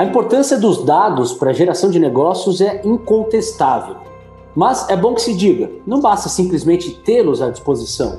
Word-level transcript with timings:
A 0.00 0.04
importância 0.06 0.58
dos 0.58 0.82
dados 0.82 1.34
para 1.34 1.50
a 1.50 1.52
geração 1.52 1.90
de 1.90 1.98
negócios 1.98 2.62
é 2.62 2.80
incontestável. 2.86 3.96
Mas 4.56 4.88
é 4.88 4.96
bom 4.96 5.12
que 5.12 5.20
se 5.20 5.34
diga, 5.34 5.70
não 5.86 6.00
basta 6.00 6.26
simplesmente 6.26 6.92
tê-los 7.04 7.42
à 7.42 7.50
disposição. 7.50 8.18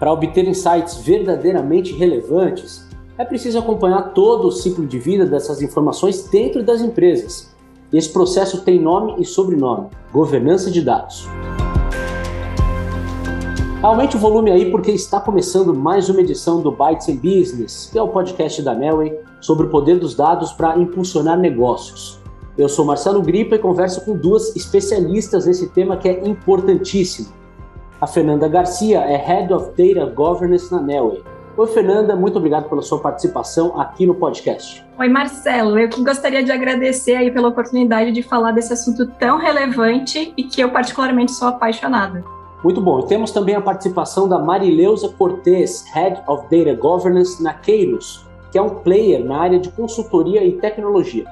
Para 0.00 0.12
obter 0.12 0.48
insights 0.48 0.96
verdadeiramente 0.96 1.92
relevantes, 1.92 2.88
é 3.16 3.24
preciso 3.24 3.56
acompanhar 3.56 4.12
todo 4.12 4.48
o 4.48 4.50
ciclo 4.50 4.84
de 4.84 4.98
vida 4.98 5.24
dessas 5.24 5.62
informações 5.62 6.24
dentro 6.24 6.60
das 6.60 6.80
empresas. 6.80 7.54
Esse 7.92 8.08
processo 8.08 8.62
tem 8.62 8.80
nome 8.80 9.14
e 9.20 9.24
sobrenome: 9.24 9.90
governança 10.12 10.72
de 10.72 10.82
dados. 10.82 11.28
Aumente 13.82 14.14
o 14.14 14.18
volume 14.20 14.52
aí 14.52 14.70
porque 14.70 14.92
está 14.92 15.18
começando 15.18 15.74
mais 15.74 16.08
uma 16.08 16.20
edição 16.20 16.62
do 16.62 16.70
Bytes 16.70 17.08
and 17.08 17.16
Business, 17.16 17.88
que 17.90 17.98
é 17.98 18.02
o 18.02 18.06
podcast 18.06 18.62
da 18.62 18.76
Melway 18.76 19.18
sobre 19.40 19.66
o 19.66 19.70
poder 19.70 19.98
dos 19.98 20.14
dados 20.14 20.52
para 20.52 20.78
impulsionar 20.78 21.36
negócios. 21.36 22.20
Eu 22.56 22.68
sou 22.68 22.84
Marcelo 22.84 23.20
Gripa 23.20 23.56
e 23.56 23.58
converso 23.58 24.04
com 24.04 24.16
duas 24.16 24.54
especialistas 24.54 25.46
nesse 25.46 25.68
tema 25.70 25.96
que 25.96 26.08
é 26.08 26.24
importantíssimo. 26.24 27.30
A 28.00 28.06
Fernanda 28.06 28.46
Garcia 28.46 29.00
é 29.00 29.16
Head 29.16 29.52
of 29.52 29.70
Data 29.70 30.08
Governance 30.14 30.70
na 30.70 30.80
Nelway. 30.80 31.20
Oi, 31.56 31.66
Fernanda, 31.66 32.14
muito 32.14 32.38
obrigado 32.38 32.68
pela 32.68 32.82
sua 32.82 33.00
participação 33.00 33.80
aqui 33.80 34.06
no 34.06 34.14
podcast. 34.14 34.86
Oi, 34.96 35.08
Marcelo. 35.08 35.76
Eu 35.76 35.88
que 35.88 36.04
gostaria 36.04 36.44
de 36.44 36.52
agradecer 36.52 37.16
aí 37.16 37.32
pela 37.32 37.48
oportunidade 37.48 38.12
de 38.12 38.22
falar 38.22 38.52
desse 38.52 38.72
assunto 38.72 39.08
tão 39.18 39.38
relevante 39.38 40.32
e 40.36 40.44
que 40.44 40.60
eu 40.60 40.70
particularmente 40.70 41.32
sou 41.32 41.48
apaixonada. 41.48 42.24
Muito 42.62 42.80
bom. 42.80 43.00
E 43.00 43.06
temos 43.06 43.32
também 43.32 43.56
a 43.56 43.60
participação 43.60 44.28
da 44.28 44.38
Marileusa 44.38 45.08
Cortez, 45.08 45.84
Head 45.92 46.22
of 46.28 46.44
Data 46.44 46.74
Governance 46.78 47.42
na 47.42 47.52
Keiros, 47.54 48.24
que 48.52 48.58
é 48.58 48.62
um 48.62 48.70
player 48.70 49.24
na 49.24 49.38
área 49.40 49.58
de 49.58 49.70
consultoria 49.70 50.44
e 50.44 50.52
tecnologia. 50.52 51.24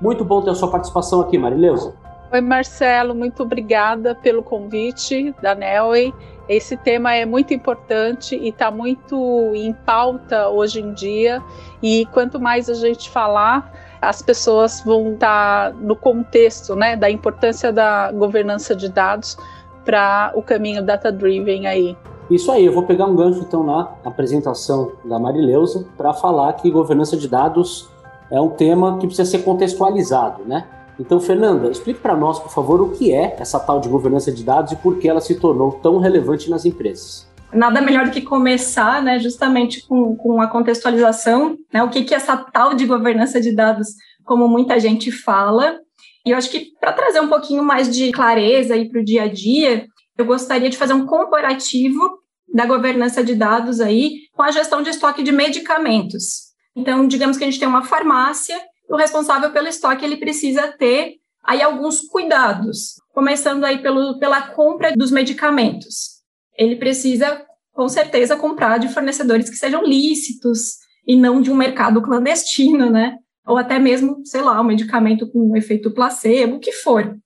Muito 0.00 0.24
bom 0.24 0.42
ter 0.42 0.50
a 0.50 0.54
sua 0.54 0.70
participação 0.70 1.20
aqui, 1.20 1.38
Marileusa. 1.38 1.94
Oi, 2.32 2.40
Marcelo, 2.40 3.14
muito 3.14 3.44
obrigada 3.44 4.16
pelo 4.16 4.42
convite 4.42 5.32
da 5.40 5.54
Nelway. 5.54 6.12
Esse 6.48 6.76
tema 6.76 7.14
é 7.14 7.24
muito 7.24 7.54
importante 7.54 8.36
e 8.36 8.48
está 8.48 8.70
muito 8.70 9.16
em 9.54 9.72
pauta 9.72 10.48
hoje 10.48 10.80
em 10.80 10.92
dia. 10.92 11.40
E 11.80 12.06
quanto 12.06 12.40
mais 12.40 12.68
a 12.68 12.74
gente 12.74 13.08
falar, 13.08 13.72
as 14.02 14.20
pessoas 14.20 14.82
vão 14.84 15.12
estar 15.12 15.70
tá 15.70 15.76
no 15.78 15.94
contexto 15.94 16.74
né, 16.74 16.96
da 16.96 17.08
importância 17.08 17.72
da 17.72 18.10
governança 18.10 18.74
de 18.74 18.88
dados 18.88 19.38
para 19.84 20.32
o 20.34 20.42
caminho 20.42 20.84
data-driven 20.84 21.66
aí. 21.66 21.96
Isso 22.30 22.50
aí, 22.50 22.64
eu 22.64 22.72
vou 22.72 22.84
pegar 22.84 23.06
um 23.06 23.14
gancho 23.14 23.40
então 23.40 23.62
na 23.62 23.92
apresentação 24.04 24.92
da 25.04 25.18
Marileusa 25.18 25.86
para 25.96 26.14
falar 26.14 26.52
que 26.54 26.70
governança 26.70 27.16
de 27.16 27.28
dados 27.28 27.88
é 28.30 28.40
um 28.40 28.48
tema 28.48 28.98
que 28.98 29.06
precisa 29.06 29.30
ser 29.30 29.44
contextualizado, 29.44 30.42
né? 30.44 30.66
Então, 30.98 31.20
Fernanda, 31.20 31.70
explique 31.70 32.00
para 32.00 32.16
nós, 32.16 32.38
por 32.38 32.50
favor, 32.50 32.80
o 32.80 32.90
que 32.90 33.12
é 33.12 33.36
essa 33.38 33.58
tal 33.58 33.80
de 33.80 33.88
governança 33.88 34.30
de 34.32 34.44
dados 34.44 34.72
e 34.72 34.76
por 34.76 34.98
que 34.98 35.08
ela 35.08 35.20
se 35.20 35.34
tornou 35.34 35.72
tão 35.72 35.98
relevante 35.98 36.48
nas 36.48 36.64
empresas. 36.64 37.28
Nada 37.52 37.80
melhor 37.80 38.06
do 38.06 38.10
que 38.10 38.22
começar, 38.22 39.02
né, 39.02 39.18
justamente 39.18 39.86
com, 39.86 40.16
com 40.16 40.40
a 40.40 40.46
contextualização, 40.46 41.56
né, 41.72 41.82
o 41.82 41.88
que, 41.88 42.02
que 42.02 42.14
é 42.14 42.16
essa 42.16 42.36
tal 42.36 42.74
de 42.74 42.86
governança 42.86 43.40
de 43.40 43.54
dados, 43.54 43.88
como 44.24 44.48
muita 44.48 44.78
gente 44.80 45.12
fala, 45.12 45.78
e 46.24 46.30
eu 46.30 46.36
acho 46.36 46.50
que 46.50 46.72
para 46.80 46.92
trazer 46.92 47.20
um 47.20 47.28
pouquinho 47.28 47.62
mais 47.62 47.94
de 47.94 48.10
clareza 48.10 48.74
para 48.90 49.00
o 49.00 49.04
dia 49.04 49.24
a 49.24 49.28
dia, 49.28 49.86
eu 50.16 50.24
gostaria 50.24 50.70
de 50.70 50.76
fazer 50.76 50.94
um 50.94 51.06
comparativo 51.06 52.18
da 52.52 52.66
governança 52.66 53.22
de 53.22 53.34
dados 53.34 53.80
aí 53.80 54.20
com 54.32 54.42
a 54.42 54.50
gestão 54.50 54.82
de 54.82 54.90
estoque 54.90 55.22
de 55.22 55.32
medicamentos. 55.32 56.54
Então, 56.76 57.06
digamos 57.06 57.36
que 57.36 57.44
a 57.44 57.46
gente 57.46 57.58
tem 57.58 57.68
uma 57.68 57.84
farmácia, 57.84 58.58
o 58.88 58.96
responsável 58.96 59.50
pelo 59.50 59.68
estoque 59.68 60.04
ele 60.04 60.16
precisa 60.16 60.68
ter 60.68 61.16
aí 61.42 61.62
alguns 61.62 62.00
cuidados, 62.00 62.94
começando 63.12 63.64
aí 63.64 63.82
pelo, 63.82 64.18
pela 64.18 64.40
compra 64.48 64.92
dos 64.92 65.10
medicamentos. 65.10 66.22
Ele 66.56 66.76
precisa, 66.76 67.44
com 67.72 67.88
certeza, 67.88 68.36
comprar 68.36 68.78
de 68.78 68.88
fornecedores 68.88 69.50
que 69.50 69.56
sejam 69.56 69.82
lícitos 69.82 70.76
e 71.06 71.16
não 71.16 71.40
de 71.40 71.50
um 71.50 71.56
mercado 71.56 72.00
clandestino, 72.00 72.90
né? 72.90 73.18
Ou 73.46 73.56
até 73.56 73.78
mesmo, 73.78 74.22
sei 74.24 74.42
lá, 74.42 74.60
um 74.60 74.64
medicamento 74.64 75.30
com 75.30 75.50
um 75.50 75.56
efeito 75.56 75.90
placebo, 75.90 76.56
o 76.56 76.60
que 76.60 76.72
for. 76.72 77.16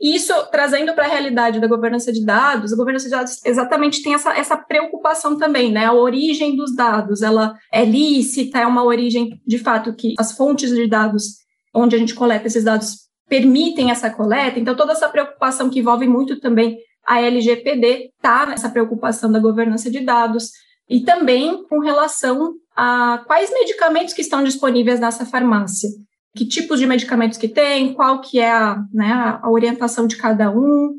E 0.00 0.14
isso, 0.14 0.32
trazendo 0.50 0.94
para 0.94 1.06
a 1.06 1.08
realidade 1.08 1.58
da 1.58 1.66
governança 1.66 2.12
de 2.12 2.24
dados, 2.24 2.72
a 2.72 2.76
governança 2.76 3.06
de 3.06 3.12
dados 3.12 3.40
exatamente 3.44 4.02
tem 4.02 4.14
essa, 4.14 4.36
essa 4.36 4.56
preocupação 4.56 5.38
também, 5.38 5.72
né? 5.72 5.86
A 5.86 5.92
origem 5.92 6.54
dos 6.54 6.74
dados, 6.74 7.22
ela 7.22 7.54
é 7.72 7.84
lícita, 7.84 8.58
é 8.58 8.66
uma 8.66 8.84
origem, 8.84 9.40
de 9.46 9.58
fato, 9.58 9.94
que 9.94 10.14
as 10.18 10.32
fontes 10.36 10.70
de 10.70 10.86
dados 10.86 11.38
onde 11.74 11.96
a 11.96 11.98
gente 11.98 12.14
coleta 12.14 12.46
esses 12.46 12.64
dados 12.64 13.06
permitem 13.28 13.90
essa 13.90 14.08
coleta, 14.08 14.58
então 14.58 14.76
toda 14.76 14.92
essa 14.92 15.08
preocupação 15.08 15.68
que 15.68 15.80
envolve 15.80 16.06
muito 16.06 16.38
também 16.40 16.78
a 17.06 17.20
LGPD 17.20 18.10
está 18.16 18.46
nessa 18.46 18.68
preocupação 18.68 19.30
da 19.30 19.38
governança 19.38 19.90
de 19.90 20.00
dados, 20.00 20.50
e 20.88 21.00
também 21.00 21.64
com 21.68 21.80
relação 21.80 22.54
a 22.76 23.22
quais 23.26 23.50
medicamentos 23.52 24.14
que 24.14 24.22
estão 24.22 24.44
disponíveis 24.44 25.00
nessa 25.00 25.24
farmácia, 25.24 25.88
que 26.36 26.46
tipos 26.46 26.78
de 26.78 26.86
medicamentos 26.86 27.38
que 27.38 27.48
tem, 27.48 27.94
qual 27.94 28.20
que 28.20 28.38
é 28.38 28.50
a, 28.50 28.82
né, 28.92 29.40
a 29.42 29.50
orientação 29.50 30.06
de 30.06 30.16
cada 30.16 30.50
um. 30.50 30.94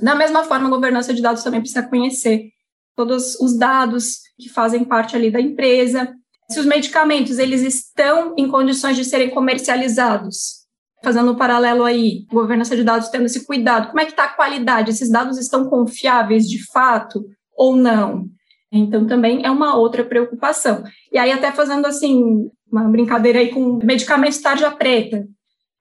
Da 0.00 0.14
mesma 0.14 0.44
forma, 0.44 0.66
a 0.66 0.70
governança 0.70 1.12
de 1.12 1.20
dados 1.20 1.42
também 1.42 1.60
precisa 1.60 1.82
conhecer 1.82 2.48
todos 2.96 3.34
os 3.36 3.56
dados 3.56 4.20
que 4.38 4.48
fazem 4.48 4.84
parte 4.84 5.14
ali 5.14 5.30
da 5.30 5.40
empresa, 5.40 6.12
se 6.50 6.58
os 6.58 6.66
medicamentos 6.66 7.38
eles 7.38 7.62
estão 7.62 8.34
em 8.36 8.48
condições 8.48 8.96
de 8.96 9.04
serem 9.04 9.30
comercializados. 9.30 10.60
Fazendo 11.02 11.32
um 11.32 11.36
paralelo 11.36 11.84
aí, 11.84 12.26
governança 12.30 12.76
de 12.76 12.84
dados 12.84 13.08
tendo 13.08 13.24
esse 13.24 13.46
cuidado, 13.46 13.88
como 13.88 14.00
é 14.00 14.04
que 14.04 14.10
está 14.10 14.24
a 14.24 14.34
qualidade? 14.34 14.90
Esses 14.90 15.10
dados 15.10 15.38
estão 15.38 15.68
confiáveis 15.68 16.46
de 16.48 16.62
fato 16.70 17.24
ou 17.56 17.76
não? 17.76 18.26
Então, 18.72 19.06
também 19.06 19.44
é 19.44 19.50
uma 19.50 19.76
outra 19.76 20.04
preocupação. 20.04 20.84
E 21.12 21.18
aí, 21.18 21.32
até 21.32 21.50
fazendo 21.50 21.86
assim, 21.86 22.48
uma 22.70 22.88
brincadeira 22.88 23.40
aí 23.40 23.48
com 23.48 23.78
medicamentos 23.82 24.38
tarja 24.38 24.70
preta. 24.70 25.26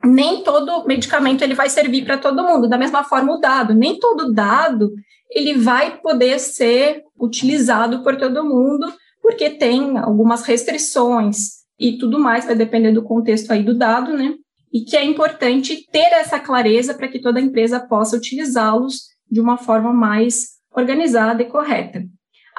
Nem 0.04 0.44
todo 0.44 0.86
medicamento 0.86 1.44
ele 1.44 1.54
vai 1.54 1.70
servir 1.70 2.06
para 2.06 2.18
todo 2.18 2.44
mundo. 2.44 2.70
Da 2.70 2.78
mesma 2.78 3.04
forma, 3.04 3.36
o 3.36 3.40
dado. 3.40 3.74
Nem 3.74 4.00
todo 4.00 4.34
dado 4.34 4.92
ele 5.30 5.54
vai 5.54 5.98
poder 5.98 6.40
ser 6.40 7.04
utilizado 7.20 8.04
por 8.04 8.18
todo 8.18 8.44
mundo, 8.44 8.92
porque 9.22 9.50
tem 9.50 9.98
algumas 9.98 10.44
restrições 10.44 11.60
e 11.80 11.98
tudo 11.98 12.20
mais, 12.20 12.46
vai 12.46 12.56
depender 12.56 12.92
do 12.92 13.04
contexto 13.04 13.52
aí 13.52 13.64
do 13.64 13.78
dado, 13.78 14.18
né? 14.18 14.34
E 14.74 14.82
que 14.82 14.98
é 14.98 15.04
importante 15.04 15.86
ter 15.92 16.12
essa 16.14 16.40
clareza 16.40 16.94
para 16.94 17.08
que 17.08 17.20
toda 17.20 17.40
empresa 17.40 17.80
possa 17.80 18.18
utilizá-los 18.18 19.04
de 19.30 19.40
uma 19.40 19.58
forma 19.58 19.94
mais 19.94 20.58
organizada 20.72 21.42
e 21.42 21.46
correta. 21.46 22.04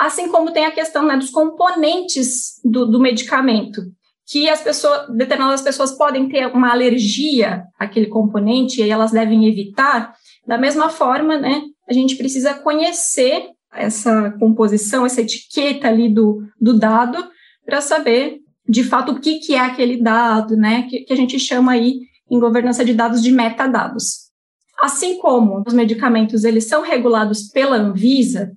Assim 0.00 0.28
como 0.28 0.50
tem 0.50 0.65
a 0.65 0.71
questão 0.71 1.05
né, 1.05 1.15
dos 1.15 1.28
componentes 1.28 2.59
do, 2.65 2.87
do 2.87 2.99
medicamento, 2.99 3.83
que 4.27 4.49
as 4.49 4.62
pessoas, 4.62 5.15
determinadas 5.15 5.61
pessoas 5.61 5.93
podem 5.93 6.27
ter 6.27 6.47
uma 6.47 6.72
alergia 6.72 7.65
àquele 7.78 8.06
componente 8.06 8.81
e 8.81 8.88
elas 8.88 9.11
devem 9.11 9.47
evitar. 9.47 10.15
Da 10.47 10.56
mesma 10.56 10.88
forma, 10.88 11.37
né, 11.37 11.61
a 11.87 11.93
gente 11.93 12.16
precisa 12.16 12.55
conhecer 12.55 13.50
essa 13.75 14.31
composição, 14.41 15.05
essa 15.05 15.21
etiqueta 15.21 15.88
ali 15.88 16.09
do, 16.09 16.44
do 16.59 16.78
dado, 16.78 17.22
para 17.67 17.82
saber 17.82 18.38
de 18.67 18.82
fato 18.82 19.12
o 19.12 19.21
que, 19.21 19.38
que 19.38 19.55
é 19.55 19.61
aquele 19.61 20.03
dado, 20.03 20.56
né, 20.56 20.87
que, 20.88 21.00
que 21.00 21.12
a 21.12 21.17
gente 21.17 21.38
chama 21.38 21.72
aí 21.72 22.00
em 22.31 22.41
governança 22.41 22.82
de 22.87 22.94
dados 22.94 23.22
de 23.22 23.31
metadados. 23.31 24.31
Assim 24.81 25.19
como 25.19 25.62
os 25.67 25.75
medicamentos 25.75 26.43
eles 26.44 26.65
são 26.65 26.81
regulados 26.81 27.49
pela 27.50 27.77
Anvisa, 27.77 28.56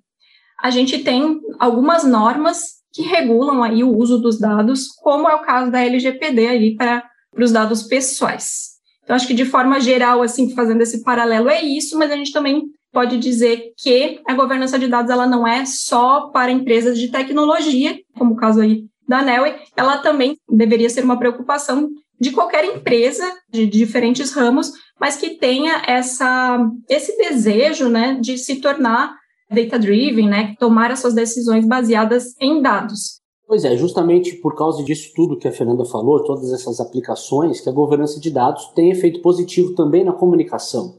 a 0.63 0.69
gente 0.69 0.99
tem 0.99 1.41
algumas 1.59 2.05
normas 2.05 2.75
que 2.93 3.01
regulam 3.01 3.61
aí 3.61 3.83
o 3.83 3.93
uso 3.97 4.17
dos 4.17 4.39
dados, 4.39 4.87
como 4.87 5.27
é 5.27 5.35
o 5.35 5.41
caso 5.41 5.69
da 5.69 5.81
LGPD 5.81 6.47
aí 6.47 6.75
para 6.75 7.03
os 7.37 7.51
dados 7.51 7.83
pessoais. 7.83 8.73
Então, 9.03 9.13
acho 9.13 9.27
que 9.27 9.33
de 9.33 9.43
forma 9.43 9.81
geral, 9.81 10.21
assim, 10.21 10.55
fazendo 10.55 10.81
esse 10.81 11.03
paralelo, 11.03 11.49
é 11.49 11.61
isso, 11.61 11.99
mas 11.99 12.09
a 12.09 12.15
gente 12.15 12.31
também 12.31 12.63
pode 12.93 13.17
dizer 13.17 13.73
que 13.77 14.21
a 14.25 14.33
governança 14.33 14.79
de 14.79 14.87
dados 14.87 15.11
ela 15.11 15.27
não 15.27 15.45
é 15.45 15.65
só 15.65 16.29
para 16.29 16.51
empresas 16.51 16.97
de 16.97 17.11
tecnologia, 17.11 17.99
como 18.17 18.33
o 18.33 18.37
caso 18.37 18.61
aí 18.61 18.85
da 19.05 19.21
Nelway, 19.21 19.55
ela 19.75 19.97
também 19.97 20.37
deveria 20.49 20.89
ser 20.89 21.03
uma 21.03 21.19
preocupação 21.19 21.89
de 22.17 22.31
qualquer 22.31 22.63
empresa 22.63 23.29
de 23.51 23.65
diferentes 23.65 24.31
ramos, 24.31 24.71
mas 24.97 25.17
que 25.17 25.31
tenha 25.31 25.81
essa, 25.85 26.65
esse 26.87 27.17
desejo 27.17 27.89
né, 27.89 28.17
de 28.21 28.37
se 28.37 28.61
tornar 28.61 29.13
data-driven, 29.53 30.27
né, 30.27 30.55
tomar 30.59 30.91
as 30.91 30.99
suas 30.99 31.13
decisões 31.13 31.65
baseadas 31.65 32.35
em 32.39 32.61
dados. 32.61 33.21
Pois 33.45 33.65
é, 33.65 33.75
justamente 33.77 34.35
por 34.37 34.55
causa 34.55 34.83
disso 34.83 35.11
tudo 35.15 35.37
que 35.37 35.47
a 35.47 35.51
Fernanda 35.51 35.85
falou, 35.85 36.23
todas 36.23 36.51
essas 36.51 36.79
aplicações, 36.79 37.61
que 37.61 37.69
a 37.69 37.73
governança 37.73 38.19
de 38.19 38.31
dados 38.31 38.67
tem 38.73 38.89
efeito 38.89 39.21
positivo 39.21 39.75
também 39.75 40.03
na 40.03 40.13
comunicação. 40.13 40.95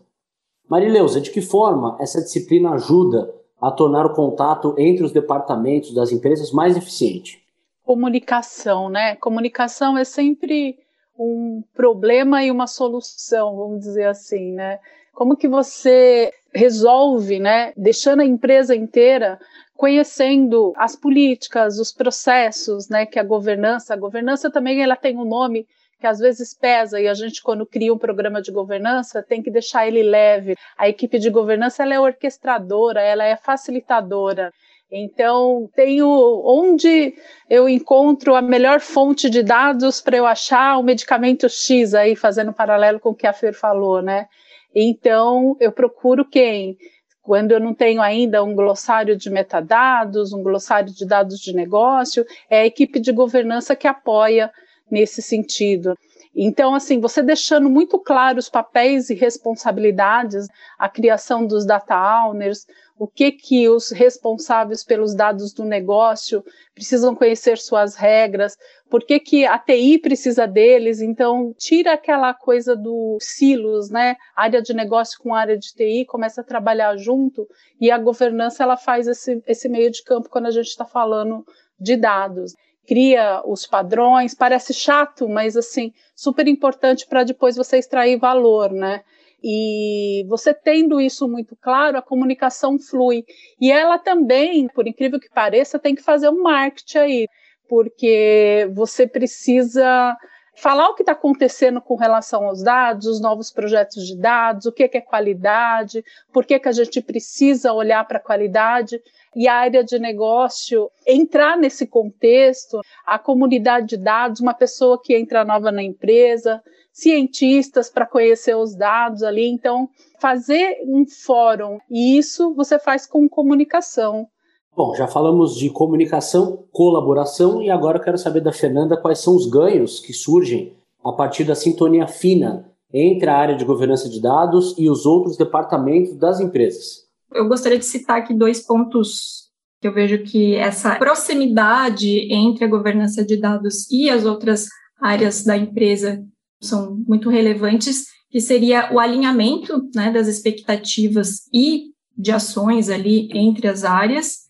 Marileusa, 0.69 1.21
de 1.21 1.31
que 1.31 1.41
forma 1.41 1.97
essa 2.01 2.23
disciplina 2.23 2.71
ajuda 2.71 3.35
a 3.61 3.71
tornar 3.71 4.06
o 4.06 4.15
contato 4.15 4.75
entre 4.79 5.05
os 5.05 5.12
departamentos 5.12 5.95
das 5.95 6.12
empresas 6.12 6.53
mais 6.53 6.77
eficiente? 6.77 7.43
Comunicação, 7.83 8.89
né? 8.89 9.17
Comunicação 9.17 9.97
é 9.99 10.05
sempre 10.05 10.79
um 11.19 11.62
problema 11.75 12.43
e 12.45 12.51
uma 12.51 12.67
solução, 12.67 13.56
vamos 13.56 13.81
dizer 13.81 14.06
assim, 14.06 14.53
né? 14.53 14.79
Como 15.14 15.37
que 15.37 15.49
você 15.49 16.32
resolve, 16.55 17.38
né, 17.38 17.72
deixando 17.76 18.20
a 18.20 18.25
empresa 18.25 18.75
inteira 18.75 19.38
conhecendo 19.76 20.72
as 20.76 20.94
políticas, 20.94 21.78
os 21.78 21.93
processos, 21.93 22.88
né, 22.88 23.05
que 23.05 23.19
a 23.19 23.25
governança, 23.25 23.93
a 23.93 23.96
governança 23.96 24.50
também 24.50 24.81
ela 24.81 24.94
tem 24.94 25.16
um 25.16 25.25
nome 25.25 25.66
que 26.00 26.06
às 26.06 26.19
vezes 26.19 26.55
pesa 26.55 27.00
e 27.00 27.08
a 27.08 27.14
gente 27.14 27.43
quando 27.43 27.66
cria 27.66 27.93
um 27.93 27.99
programa 27.99 28.40
de 28.40 28.52
governança 28.52 29.22
tem 29.22 29.43
que 29.43 29.50
deixar 29.50 29.87
ele 29.87 30.02
leve. 30.02 30.55
A 30.76 30.88
equipe 30.88 31.19
de 31.19 31.31
governança 31.31 31.82
ela 31.82 31.94
é 31.94 32.00
orquestradora, 32.00 33.00
ela 33.00 33.25
é 33.25 33.37
facilitadora. 33.37 34.52
Então, 34.93 35.69
tenho 35.75 36.08
onde 36.44 37.14
eu 37.49 37.69
encontro 37.69 38.34
a 38.34 38.43
melhor 38.43 38.81
fonte 38.81 39.28
de 39.28 39.43
dados 39.43 40.00
para 40.00 40.17
eu 40.17 40.26
achar 40.26 40.78
o 40.78 40.82
medicamento 40.82 41.49
X 41.49 41.94
aí, 41.94 42.14
fazendo 42.14 42.52
paralelo 42.52 43.00
com 43.00 43.08
o 43.08 43.14
que 43.14 43.26
a 43.26 43.32
Fer 43.32 43.55
falou, 43.55 44.00
né? 44.02 44.26
Então, 44.75 45.56
eu 45.61 45.71
procuro 45.71 46.25
quem? 46.25 46.76
Quando 47.23 47.53
eu 47.53 47.61
não 47.61 47.73
tenho 47.73 48.03
ainda 48.03 48.44
um 48.44 48.55
glossário 48.55 49.17
de 49.17 49.31
metadados, 49.31 50.32
um 50.32 50.43
glossário 50.43 50.93
de 50.93 51.06
dados 51.06 51.38
de 51.38 51.55
negócio, 51.55 52.25
é 52.50 52.61
a 52.61 52.67
equipe 52.67 53.00
de 53.00 53.12
governança 53.12 53.75
que 53.75 53.87
apoia 53.87 54.50
nesse 54.91 55.23
sentido. 55.23 55.97
Então, 56.37 56.75
assim, 56.75 57.00
você 57.00 57.23
deixando 57.23 57.71
muito 57.71 57.99
claro 57.99 58.38
os 58.38 58.49
papéis 58.49 59.09
e 59.09 59.15
responsabilidades, 59.15 60.49
a 60.79 60.88
criação 60.88 61.47
dos 61.47 61.65
data 61.65 62.27
owners, 62.27 62.67
o 62.96 63.08
que 63.08 63.32
que 63.32 63.69
os 63.69 63.91
responsáveis 63.91 64.85
pelos 64.85 65.14
dados 65.14 65.52
do 65.52 65.64
negócio 65.64 66.44
precisam 66.75 67.14
conhecer 67.14 67.58
suas 67.58 67.96
regras, 67.96 68.56
por 68.88 69.05
que, 69.05 69.19
que 69.19 69.44
a 69.44 69.58
TI 69.58 69.99
precisa 69.99 70.46
deles, 70.46 71.00
então 71.00 71.52
tira 71.58 71.94
aquela 71.94 72.32
coisa 72.32 72.76
do 72.76 73.19
silos, 73.20 73.91
né? 73.91 74.17
Área 74.37 74.62
de 74.62 74.73
negócio 74.73 75.19
com 75.20 75.35
área 75.35 75.58
de 75.58 75.73
TI, 75.75 76.05
começa 76.06 76.41
a 76.41 76.44
trabalhar 76.44 76.96
junto 76.96 77.49
e 77.81 77.91
a 77.91 77.99
governança 77.99 78.62
ela 78.62 78.76
faz 78.76 79.08
esse, 79.08 79.43
esse 79.46 79.69
meio 79.69 79.91
de 79.91 80.02
campo 80.05 80.29
quando 80.29 80.46
a 80.46 80.52
gente 80.52 80.69
está 80.69 80.85
falando 80.85 81.44
de 81.79 81.96
dados 81.96 82.55
cria 82.87 83.43
os 83.46 83.67
padrões, 83.67 84.35
parece 84.35 84.75
chato, 84.75 85.29
mas 85.29 85.56
assim, 85.56 85.93
super 86.14 86.46
importante 86.46 87.06
para 87.06 87.25
depois 87.25 87.56
você 87.56 87.79
extrair 87.79 88.19
valor, 88.19 88.70
né? 88.70 89.02
E 89.46 90.25
você 90.26 90.55
tendo 90.55 90.99
isso 90.99 91.29
muito 91.29 91.55
claro, 91.55 91.99
a 91.99 92.02
comunicação 92.02 92.79
flui. 92.79 93.26
E 93.61 93.70
ela 93.70 93.99
também, 93.99 94.67
por 94.69 94.88
incrível 94.88 95.20
que 95.20 95.29
pareça, 95.29 95.79
tem 95.79 95.94
que 95.94 96.02
fazer 96.02 96.31
um 96.31 96.43
marketing 96.43 96.99
aí, 96.99 97.29
porque 97.69 98.67
você 98.73 99.06
precisa 99.06 100.17
falar 100.56 100.88
o 100.88 100.94
que 100.94 101.02
está 101.02 101.12
acontecendo 101.12 101.79
com 101.81 101.94
relação 101.94 102.46
aos 102.46 102.62
dados, 102.62 103.06
os 103.06 103.20
novos 103.20 103.50
projetos 103.50 104.06
de 104.06 104.17
dados, 104.17 104.64
o 104.64 104.73
que, 104.73 104.88
que 104.88 104.99
é 104.99 105.00
qualidade, 105.00 106.02
por 106.32 106.46
que, 106.46 106.58
que 106.58 106.69
a 106.69 106.73
gente 106.73 107.02
precisa 107.02 107.73
olhar 107.73 108.06
para 108.06 108.19
a 108.19 108.23
qualidade 108.23 108.99
e 109.37 109.46
a 109.46 109.56
área 109.56 109.85
de 109.85 109.99
negócio 109.99 110.91
entrar 111.06 111.58
nesse 111.58 111.87
contexto, 111.87 112.81
a 113.05 113.19
comunidade 113.19 113.88
de 113.88 113.96
dados, 113.99 114.41
uma 114.41 114.55
pessoa 114.55 114.99
que 115.02 115.14
entra 115.14 115.44
nova 115.44 115.70
na 115.70 115.82
empresa, 115.82 116.62
cientistas 116.94 117.91
para 117.91 118.06
conhecer 118.06 118.56
os 118.56 118.76
dados 118.76 119.25
ali. 119.25 119.46
Então, 119.46 119.88
fazer 120.20 120.79
um 120.87 121.05
fórum, 121.05 121.79
e 121.91 122.17
isso 122.17 122.55
você 122.55 122.79
faz 122.79 123.06
com 123.06 123.29
comunicação. 123.29 124.29
Bom, 124.75 124.94
já 124.94 125.06
falamos 125.06 125.56
de 125.56 125.69
comunicação, 125.70 126.64
colaboração, 126.73 127.61
e 127.61 127.70
agora 127.70 127.99
eu 127.99 128.02
quero 128.02 128.19
saber 128.19 128.41
da 128.41 128.52
Fernanda 128.52 128.96
quais 128.96 129.19
são 129.19 129.35
os 129.35 129.46
ganhos 129.46 130.00
que 130.00 130.12
surgem 130.12 130.73
a 131.05 131.12
partir 131.12 131.44
da 131.44 131.55
sintonia 131.55 132.06
fina 132.06 132.70
entre 132.93 133.29
a 133.29 133.37
área 133.37 133.56
de 133.56 133.64
governança 133.64 134.08
de 134.08 134.23
dados 134.23 134.75
e 134.79 134.88
os 134.88 135.05
outros 135.05 135.37
departamentos 135.37 136.17
das 136.17 136.41
empresas. 136.41 137.05
Eu 137.32 137.49
gostaria 137.49 137.79
de 137.79 137.85
citar 137.85 138.19
aqui 138.19 138.32
dois 138.32 138.64
pontos 138.64 139.50
que 139.81 139.88
eu 139.88 139.93
vejo 139.93 140.23
que 140.23 140.55
essa 140.55 140.96
proximidade 140.96 142.32
entre 142.32 142.64
a 142.64 142.69
governança 142.69 143.25
de 143.25 143.37
dados 143.37 143.91
e 143.91 144.08
as 144.08 144.25
outras 144.25 144.69
áreas 145.00 145.44
da 145.44 145.56
empresa 145.56 146.25
são 146.64 146.96
muito 147.06 147.31
relevantes, 147.31 148.06
que 148.31 148.40
seria 148.40 148.93
o 148.93 148.99
alinhamento 148.99 149.88
né, 149.94 150.11
das 150.11 150.26
expectativas 150.26 151.43
e 151.52 151.93
de 152.16 152.32
ações 152.32 152.90
ali 152.90 153.28
entre 153.32 153.69
as 153.69 153.84
áreas, 153.84 154.44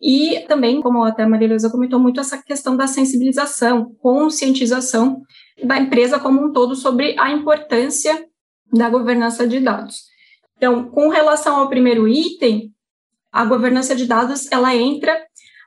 e 0.00 0.40
também, 0.48 0.80
como 0.80 1.04
até 1.04 1.24
a 1.24 1.28
Maria 1.28 1.48
Luísa 1.48 1.68
comentou, 1.68 2.00
muito 2.00 2.20
essa 2.20 2.42
questão 2.42 2.74
da 2.76 2.86
sensibilização, 2.86 3.94
conscientização 4.00 5.20
da 5.62 5.78
empresa 5.78 6.18
como 6.18 6.42
um 6.42 6.52
todo 6.52 6.74
sobre 6.74 7.14
a 7.18 7.30
importância 7.30 8.26
da 8.72 8.88
governança 8.88 9.46
de 9.46 9.60
dados. 9.60 10.04
Então, 10.56 10.88
com 10.88 11.08
relação 11.08 11.56
ao 11.56 11.68
primeiro 11.68 12.08
item, 12.08 12.72
a 13.30 13.44
governança 13.44 13.94
de 13.94 14.06
dados, 14.06 14.50
ela 14.50 14.74
entra 14.74 15.14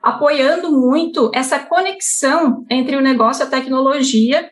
apoiando 0.02 0.70
muito 0.70 1.30
essa 1.32 1.58
conexão 1.58 2.64
entre 2.68 2.96
o 2.96 3.00
negócio 3.00 3.42
e 3.42 3.46
a 3.46 3.50
tecnologia 3.50 4.50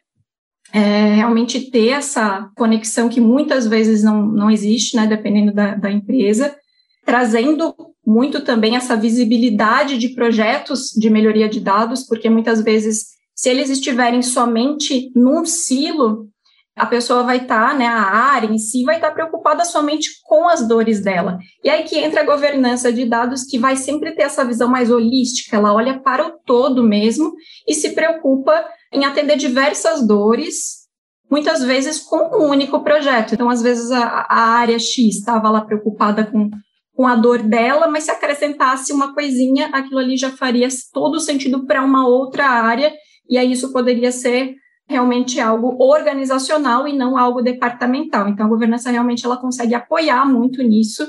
é, 0.73 1.15
realmente 1.15 1.71
ter 1.71 1.89
essa 1.89 2.51
conexão 2.57 3.09
que 3.09 3.21
muitas 3.21 3.67
vezes 3.67 4.03
não, 4.03 4.27
não 4.27 4.51
existe, 4.51 4.97
né, 4.97 5.07
dependendo 5.07 5.53
da, 5.53 5.75
da 5.75 5.91
empresa, 5.91 6.57
trazendo 7.05 7.75
muito 8.05 8.41
também 8.41 8.77
essa 8.77 8.97
visibilidade 8.97 9.99
de 9.99 10.09
projetos 10.11 10.91
de 10.97 11.11
melhoria 11.11 11.49
de 11.49 11.61
dados, 11.61 12.05
porque 12.07 12.29
muitas 12.31 12.63
vezes, 12.63 13.09
se 13.35 13.51
eles 13.51 13.71
estiverem 13.71 14.23
somente 14.23 15.13
num 15.15 15.45
silo, 15.45 16.29
a 16.77 16.87
pessoa 16.87 17.23
vai 17.23 17.39
estar, 17.39 17.71
tá, 17.71 17.75
né, 17.75 17.87
a 17.87 18.01
área 18.01 18.47
em 18.47 18.59
si 18.59 18.83
vai 18.85 18.97
estar 18.97 19.09
tá 19.09 19.15
preocupada 19.15 19.65
somente 19.65 20.09
com 20.25 20.49
as 20.49 20.67
dores 20.67 21.03
dela. 21.03 21.39
E 21.63 21.69
aí 21.69 21.85
que 21.85 21.99
entra 21.99 22.23
a 22.23 22.27
governança 22.27 22.93
de 22.93 23.05
dados, 23.05 23.45
que 23.45 23.59
vai 23.59 23.77
sempre 23.77 24.13
ter 24.13 24.23
essa 24.23 24.45
visão 24.45 24.69
mais 24.69 24.91
holística, 24.91 25.57
ela 25.57 25.75
olha 25.75 26.01
para 26.01 26.27
o 26.27 26.39
todo 26.47 26.83
mesmo 26.83 27.33
e 27.69 27.75
se 27.75 27.91
preocupa 27.91 28.65
em 28.91 29.05
atender 29.05 29.37
diversas 29.37 30.07
dores, 30.07 30.83
muitas 31.31 31.63
vezes 31.63 31.99
com 31.99 32.43
um 32.43 32.49
único 32.49 32.83
projeto. 32.83 33.35
Então, 33.35 33.51
às 33.51 33.63
vezes, 33.63 33.91
a, 33.91 34.27
a 34.29 34.41
área 34.57 34.79
X 34.79 35.17
estava 35.17 35.51
lá 35.51 35.61
preocupada 35.61 36.25
com, 36.25 36.49
com 36.95 37.07
a 37.07 37.15
dor 37.15 37.43
dela, 37.43 37.87
mas 37.87 38.05
se 38.05 38.11
acrescentasse 38.11 38.93
uma 38.93 39.15
coisinha, 39.15 39.69
aquilo 39.75 39.99
ali 39.99 40.17
já 40.17 40.31
faria 40.31 40.69
todo 40.93 41.21
sentido 41.21 41.67
para 41.67 41.83
uma 41.83 42.07
outra 42.07 42.47
área, 42.47 42.93
e 43.29 43.37
aí 43.37 43.53
isso 43.53 43.73
poderia 43.73 44.11
ser 44.11 44.55
realmente 44.93 45.41
algo 45.41 45.77
organizacional 45.83 46.87
e 46.87 46.93
não 46.93 47.19
algo 47.19 47.43
departamental. 47.43 48.29
Então, 48.29 48.47
a 48.47 48.49
governança 48.49 48.91
realmente 48.91 49.27
ela 49.27 49.37
consegue 49.37 49.75
apoiar 49.75 50.25
muito 50.25 50.63
nisso. 50.63 51.07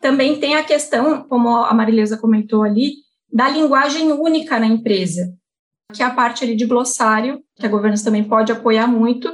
Também 0.00 0.38
tem 0.38 0.54
a 0.54 0.62
questão, 0.62 1.24
como 1.24 1.48
a 1.48 1.74
Marileza 1.74 2.16
comentou 2.16 2.62
ali, 2.62 2.94
da 3.32 3.48
linguagem 3.48 4.12
única 4.12 4.60
na 4.60 4.66
empresa 4.66 5.32
que 5.92 6.02
é 6.02 6.06
a 6.06 6.10
parte 6.10 6.42
ali 6.42 6.56
de 6.56 6.66
glossário, 6.66 7.42
que 7.54 7.66
a 7.66 7.68
governança 7.68 8.04
também 8.04 8.24
pode 8.24 8.50
apoiar 8.50 8.86
muito. 8.86 9.32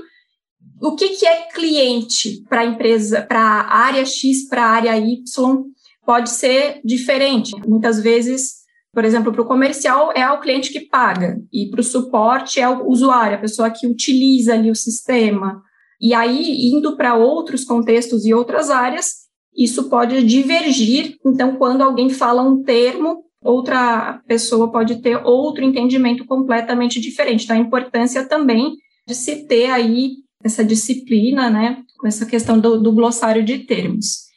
O 0.81 0.95
que, 0.95 1.11
que 1.11 1.27
é 1.27 1.49
cliente 1.53 2.43
para 2.49 2.63
a 2.63 2.67
empresa, 2.67 3.23
para 3.23 3.41
a 3.41 3.77
área 3.79 4.05
X, 4.05 4.49
para 4.49 4.65
a 4.65 4.71
área 4.71 4.99
Y, 4.99 5.23
pode 6.05 6.31
ser 6.31 6.81
diferente. 6.85 7.55
Muitas 7.67 8.01
vezes, 8.01 8.59
por 8.93 9.05
exemplo, 9.05 9.33
para 9.33 9.43
o 9.43 9.47
comercial 9.47 10.11
é 10.15 10.31
o 10.31 10.41
cliente 10.41 10.73
que 10.73 10.81
paga, 10.81 11.41
e 11.53 11.71
para 11.71 11.81
o 11.81 11.85
suporte 11.85 12.61
é 12.61 12.69
o 12.69 12.89
usuário, 12.89 13.37
a 13.37 13.41
pessoa 13.41 13.71
que 13.71 13.87
utiliza 13.87 14.55
ali 14.55 14.71
o 14.71 14.77
sistema. 14.77 15.63
E 16.01 16.15
aí, 16.15 16.71
indo 16.71 16.97
para 16.97 17.15
outros 17.15 17.65
contextos 17.65 18.25
e 18.25 18.33
outras 18.33 18.71
áreas, 18.71 19.29
isso 19.57 19.89
pode 19.89 20.23
divergir. 20.23 21.17
Então, 21.27 21.57
quando 21.57 21.83
alguém 21.83 22.09
fala 22.09 22.43
um 22.43 22.63
termo, 22.63 23.25
outra 23.43 24.23
pessoa 24.27 24.71
pode 24.71 25.03
ter 25.03 25.17
outro 25.25 25.65
entendimento 25.65 26.25
completamente 26.25 27.01
diferente. 27.01 27.45
Então, 27.45 27.57
a 27.57 27.61
importância 27.61 28.25
também 28.27 28.77
de 29.07 29.15
se 29.15 29.47
ter 29.47 29.71
aí 29.71 30.13
essa 30.45 30.65
disciplina, 30.65 31.51
né, 31.51 31.83
com 31.99 32.07
essa 32.07 32.25
questão 32.25 32.61
do, 32.61 32.81
do 32.81 32.93
glossário 32.93 33.45
de 33.45 33.59
termos. 33.59 34.28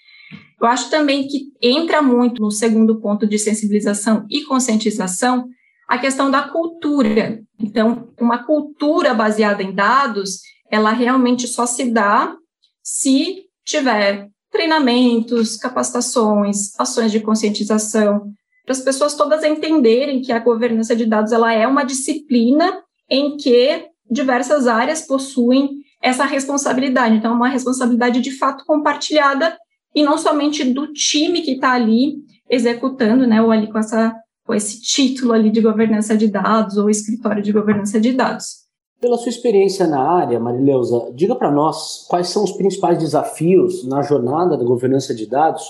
Eu 0.61 0.67
acho 0.67 0.91
também 0.91 1.27
que 1.27 1.51
entra 1.59 2.01
muito 2.01 2.39
no 2.39 2.51
segundo 2.51 3.01
ponto 3.01 3.25
de 3.25 3.39
sensibilização 3.39 4.25
e 4.29 4.43
conscientização 4.43 5.47
a 5.87 5.97
questão 5.97 6.29
da 6.29 6.43
cultura. 6.43 7.41
Então, 7.59 8.09
uma 8.19 8.45
cultura 8.45 9.13
baseada 9.13 9.63
em 9.63 9.73
dados, 9.73 10.39
ela 10.69 10.91
realmente 10.91 11.47
só 11.47 11.65
se 11.65 11.91
dá 11.91 12.35
se 12.83 13.45
tiver 13.65 14.29
treinamentos, 14.51 15.57
capacitações, 15.57 16.79
ações 16.79 17.11
de 17.11 17.19
conscientização, 17.19 18.31
para 18.63 18.73
as 18.73 18.81
pessoas 18.81 19.15
todas 19.15 19.43
entenderem 19.43 20.21
que 20.21 20.31
a 20.31 20.39
governança 20.39 20.95
de 20.95 21.05
dados 21.05 21.31
ela 21.31 21.51
é 21.51 21.65
uma 21.65 21.83
disciplina 21.83 22.81
em 23.09 23.35
que 23.35 23.87
diversas 24.09 24.67
áreas 24.67 25.01
possuem 25.01 25.81
essa 26.01 26.25
responsabilidade. 26.25 27.15
Então, 27.15 27.31
é 27.31 27.35
uma 27.35 27.49
responsabilidade 27.49 28.21
de 28.21 28.31
fato 28.31 28.63
compartilhada 28.65 29.57
e 29.93 30.03
não 30.03 30.17
somente 30.17 30.63
do 30.63 30.91
time 30.93 31.41
que 31.41 31.51
está 31.51 31.73
ali 31.73 32.17
executando, 32.49 33.25
né, 33.25 33.41
ou 33.41 33.51
ali 33.51 33.71
com, 33.71 33.77
essa, 33.77 34.13
com 34.45 34.53
esse 34.53 34.81
título 34.81 35.33
ali 35.33 35.49
de 35.49 35.61
governança 35.61 36.17
de 36.17 36.27
dados 36.27 36.77
ou 36.77 36.89
escritório 36.89 37.41
de 37.41 37.51
governança 37.51 37.99
de 37.99 38.13
dados. 38.13 38.61
Pela 38.99 39.17
sua 39.17 39.29
experiência 39.29 39.87
na 39.87 39.99
área, 39.99 40.39
Marileuza, 40.39 41.11
diga 41.15 41.33
para 41.33 41.49
nós 41.49 42.05
quais 42.07 42.27
são 42.27 42.43
os 42.43 42.51
principais 42.51 42.99
desafios 42.99 43.87
na 43.87 44.03
jornada 44.03 44.55
da 44.55 44.63
governança 44.63 45.15
de 45.15 45.25
dados 45.25 45.63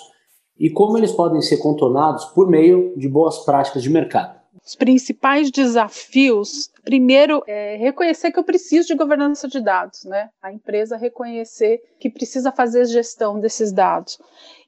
e 0.60 0.70
como 0.70 0.98
eles 0.98 1.12
podem 1.12 1.42
ser 1.42 1.58
contornados 1.58 2.26
por 2.26 2.50
meio 2.50 2.94
de 2.98 3.08
boas 3.08 3.40
práticas 3.46 3.82
de 3.82 3.90
mercado. 3.90 4.41
Os 4.64 4.76
principais 4.76 5.50
desafios, 5.50 6.70
primeiro, 6.84 7.44
é 7.48 7.78
reconhecer 7.78 8.32
que 8.32 8.38
eu 8.38 8.44
preciso 8.44 8.90
de 8.90 8.96
governança 8.96 9.48
de 9.48 9.60
dados, 9.60 10.04
né? 10.06 10.30
A 10.42 10.54
empresa 10.54 10.98
reconhecer 10.98 11.82
que 12.00 12.10
precisa 12.10 12.52
fazer 12.52 12.86
gestão 12.86 13.40
desses 13.40 13.72
dados. 13.72 14.20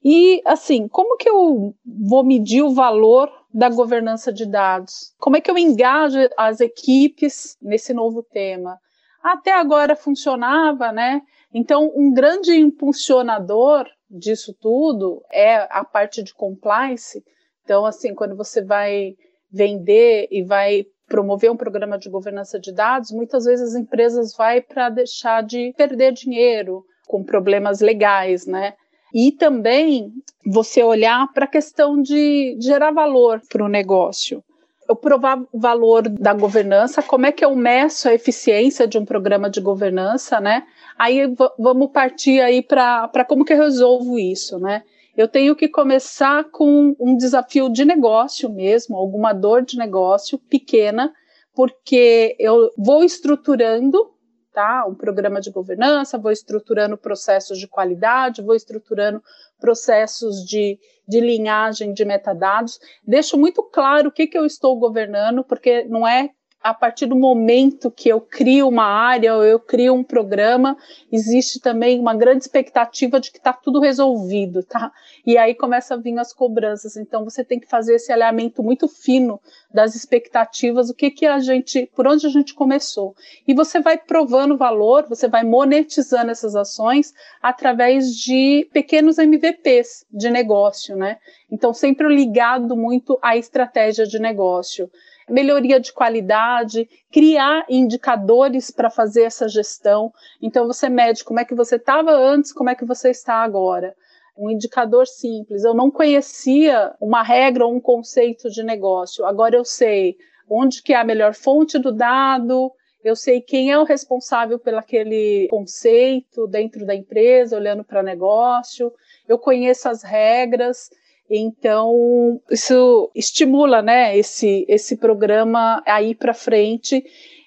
E, 0.03 0.41
assim, 0.45 0.87
como 0.87 1.15
que 1.15 1.29
eu 1.29 1.75
vou 1.85 2.23
medir 2.23 2.63
o 2.63 2.73
valor 2.73 3.31
da 3.53 3.69
governança 3.69 4.33
de 4.33 4.47
dados? 4.47 5.13
Como 5.19 5.37
é 5.37 5.41
que 5.41 5.51
eu 5.51 5.57
engajo 5.57 6.17
as 6.35 6.59
equipes 6.59 7.55
nesse 7.61 7.93
novo 7.93 8.23
tema? 8.23 8.79
Até 9.23 9.53
agora 9.53 9.95
funcionava, 9.95 10.91
né? 10.91 11.21
Então, 11.53 11.91
um 11.95 12.11
grande 12.11 12.59
impulsionador 12.59 13.85
disso 14.09 14.55
tudo 14.59 15.23
é 15.31 15.67
a 15.69 15.85
parte 15.85 16.23
de 16.23 16.33
compliance. 16.33 17.23
Então, 17.63 17.85
assim, 17.85 18.13
quando 18.15 18.35
você 18.35 18.61
vai 18.61 19.15
vender 19.53 20.27
e 20.31 20.41
vai 20.41 20.85
promover 21.07 21.51
um 21.51 21.57
programa 21.57 21.97
de 21.97 22.09
governança 22.09 22.59
de 22.59 22.71
dados, 22.71 23.11
muitas 23.11 23.45
vezes 23.45 23.69
as 23.69 23.75
empresas 23.75 24.35
vai 24.35 24.59
para 24.61 24.89
deixar 24.89 25.43
de 25.43 25.71
perder 25.77 26.11
dinheiro 26.11 26.83
com 27.07 27.23
problemas 27.23 27.79
legais, 27.79 28.47
né? 28.47 28.73
E 29.13 29.31
também 29.31 30.11
você 30.43 30.81
olhar 30.81 31.31
para 31.31 31.45
a 31.45 31.47
questão 31.47 32.01
de 32.01 32.57
gerar 32.59 32.91
valor 32.91 33.41
para 33.47 33.63
o 33.63 33.67
negócio. 33.67 34.43
Eu 34.89 34.95
provar 34.95 35.39
o 35.51 35.59
valor 35.59 36.09
da 36.09 36.33
governança, 36.33 37.03
como 37.03 37.27
é 37.27 37.31
que 37.31 37.45
eu 37.45 37.55
meço 37.55 38.09
a 38.09 38.13
eficiência 38.13 38.87
de 38.87 38.97
um 38.97 39.05
programa 39.05 39.49
de 39.49 39.61
governança, 39.61 40.41
né? 40.41 40.63
Aí 40.97 41.21
vamos 41.59 41.91
partir 41.91 42.41
aí 42.41 42.61
para 42.61 43.25
como 43.27 43.45
que 43.45 43.53
eu 43.53 43.57
resolvo 43.57 44.17
isso, 44.17 44.59
né? 44.59 44.83
Eu 45.15 45.27
tenho 45.27 45.55
que 45.55 45.67
começar 45.67 46.45
com 46.45 46.95
um 46.99 47.15
desafio 47.15 47.69
de 47.69 47.85
negócio 47.85 48.49
mesmo, 48.49 48.97
alguma 48.97 49.31
dor 49.33 49.63
de 49.63 49.77
negócio 49.77 50.39
pequena, 50.39 51.13
porque 51.53 52.35
eu 52.39 52.71
vou 52.77 53.03
estruturando 53.03 54.11
tá, 54.51 54.85
um 54.87 54.93
programa 54.93 55.41
de 55.41 55.51
governança, 55.51 56.17
vou 56.17 56.31
estruturando 56.31 56.97
processos 56.97 57.57
de 57.57 57.67
qualidade, 57.67 58.41
vou 58.41 58.55
estruturando 58.55 59.21
processos 59.59 60.45
de, 60.45 60.79
de 61.07 61.19
linhagem 61.19 61.91
de 61.91 62.05
metadados, 62.05 62.79
deixo 63.05 63.37
muito 63.37 63.63
claro 63.63 64.09
o 64.09 64.11
que, 64.11 64.27
que 64.27 64.37
eu 64.37 64.45
estou 64.45 64.77
governando, 64.77 65.43
porque 65.43 65.83
não 65.85 66.07
é 66.07 66.29
a 66.63 66.73
partir 66.73 67.07
do 67.07 67.15
momento 67.15 67.91
que 67.91 68.07
eu 68.07 68.21
crio 68.21 68.69
uma 68.69 68.85
área 68.85 69.35
ou 69.35 69.43
eu 69.43 69.59
crio 69.59 69.93
um 69.93 70.03
programa, 70.03 70.77
existe 71.11 71.59
também 71.59 71.99
uma 71.99 72.15
grande 72.15 72.45
expectativa 72.45 73.19
de 73.19 73.31
que 73.31 73.37
está 73.37 73.51
tudo 73.51 73.81
resolvido, 73.81 74.63
tá? 74.63 74.89
E 75.25 75.37
aí 75.37 75.53
começa 75.53 75.93
a 75.93 75.97
vir 75.97 76.17
as 76.17 76.31
cobranças. 76.31 76.95
Então 76.95 77.25
você 77.25 77.43
tem 77.43 77.59
que 77.59 77.67
fazer 77.67 77.95
esse 77.95 78.13
alinhamento 78.13 78.63
muito 78.63 78.87
fino 78.87 79.41
das 79.73 79.93
expectativas, 79.93 80.89
o 80.89 80.93
que 80.93 81.11
que 81.11 81.25
a 81.25 81.39
gente, 81.39 81.89
por 81.93 82.07
onde 82.07 82.25
a 82.25 82.29
gente 82.29 82.53
começou. 82.53 83.13
E 83.45 83.53
você 83.53 83.81
vai 83.81 83.97
provando 83.97 84.55
valor, 84.55 85.05
você 85.09 85.27
vai 85.27 85.43
monetizando 85.43 86.31
essas 86.31 86.55
ações 86.55 87.13
através 87.41 88.15
de 88.15 88.69
pequenos 88.71 89.17
MVPs 89.17 90.05
de 90.09 90.29
negócio, 90.29 90.95
né? 90.95 91.17
Então 91.51 91.73
sempre 91.73 92.07
ligado 92.07 92.73
muito 92.77 93.19
à 93.21 93.35
estratégia 93.35 94.05
de 94.05 94.17
negócio 94.17 94.89
melhoria 95.29 95.79
de 95.79 95.93
qualidade, 95.93 96.89
criar 97.11 97.65
indicadores 97.69 98.71
para 98.71 98.89
fazer 98.89 99.23
essa 99.23 99.47
gestão. 99.47 100.11
Então 100.41 100.67
você 100.67 100.89
mede 100.89 101.23
como 101.23 101.39
é 101.39 101.45
que 101.45 101.55
você 101.55 101.75
estava 101.75 102.11
antes, 102.11 102.51
como 102.51 102.69
é 102.69 102.75
que 102.75 102.85
você 102.85 103.09
está 103.09 103.35
agora. 103.35 103.95
Um 104.37 104.49
indicador 104.49 105.07
simples. 105.07 105.63
Eu 105.63 105.73
não 105.73 105.91
conhecia 105.91 106.93
uma 106.99 107.21
regra 107.21 107.65
ou 107.65 107.73
um 107.73 107.79
conceito 107.79 108.49
de 108.49 108.63
negócio. 108.63 109.25
Agora 109.25 109.55
eu 109.55 109.63
sei 109.63 110.17
onde 110.49 110.81
que 110.81 110.93
é 110.93 110.97
a 110.97 111.03
melhor 111.03 111.33
fonte 111.33 111.79
do 111.79 111.91
dado, 111.91 112.71
eu 113.03 113.15
sei 113.15 113.41
quem 113.41 113.71
é 113.71 113.77
o 113.77 113.83
responsável 113.83 114.57
pelo 114.57 114.77
aquele 114.77 115.47
conceito 115.49 116.47
dentro 116.47 116.85
da 116.85 116.95
empresa, 116.95 117.57
olhando 117.57 117.83
para 117.83 118.01
negócio, 118.01 118.93
eu 119.27 119.37
conheço 119.37 119.89
as 119.89 120.03
regras, 120.03 120.89
então, 121.35 122.39
isso 122.51 123.09
estimula, 123.15 123.81
né, 123.81 124.17
esse, 124.17 124.65
esse 124.67 124.97
programa 124.97 125.81
a 125.85 126.01
ir 126.01 126.15
para 126.15 126.33
frente. 126.33 127.03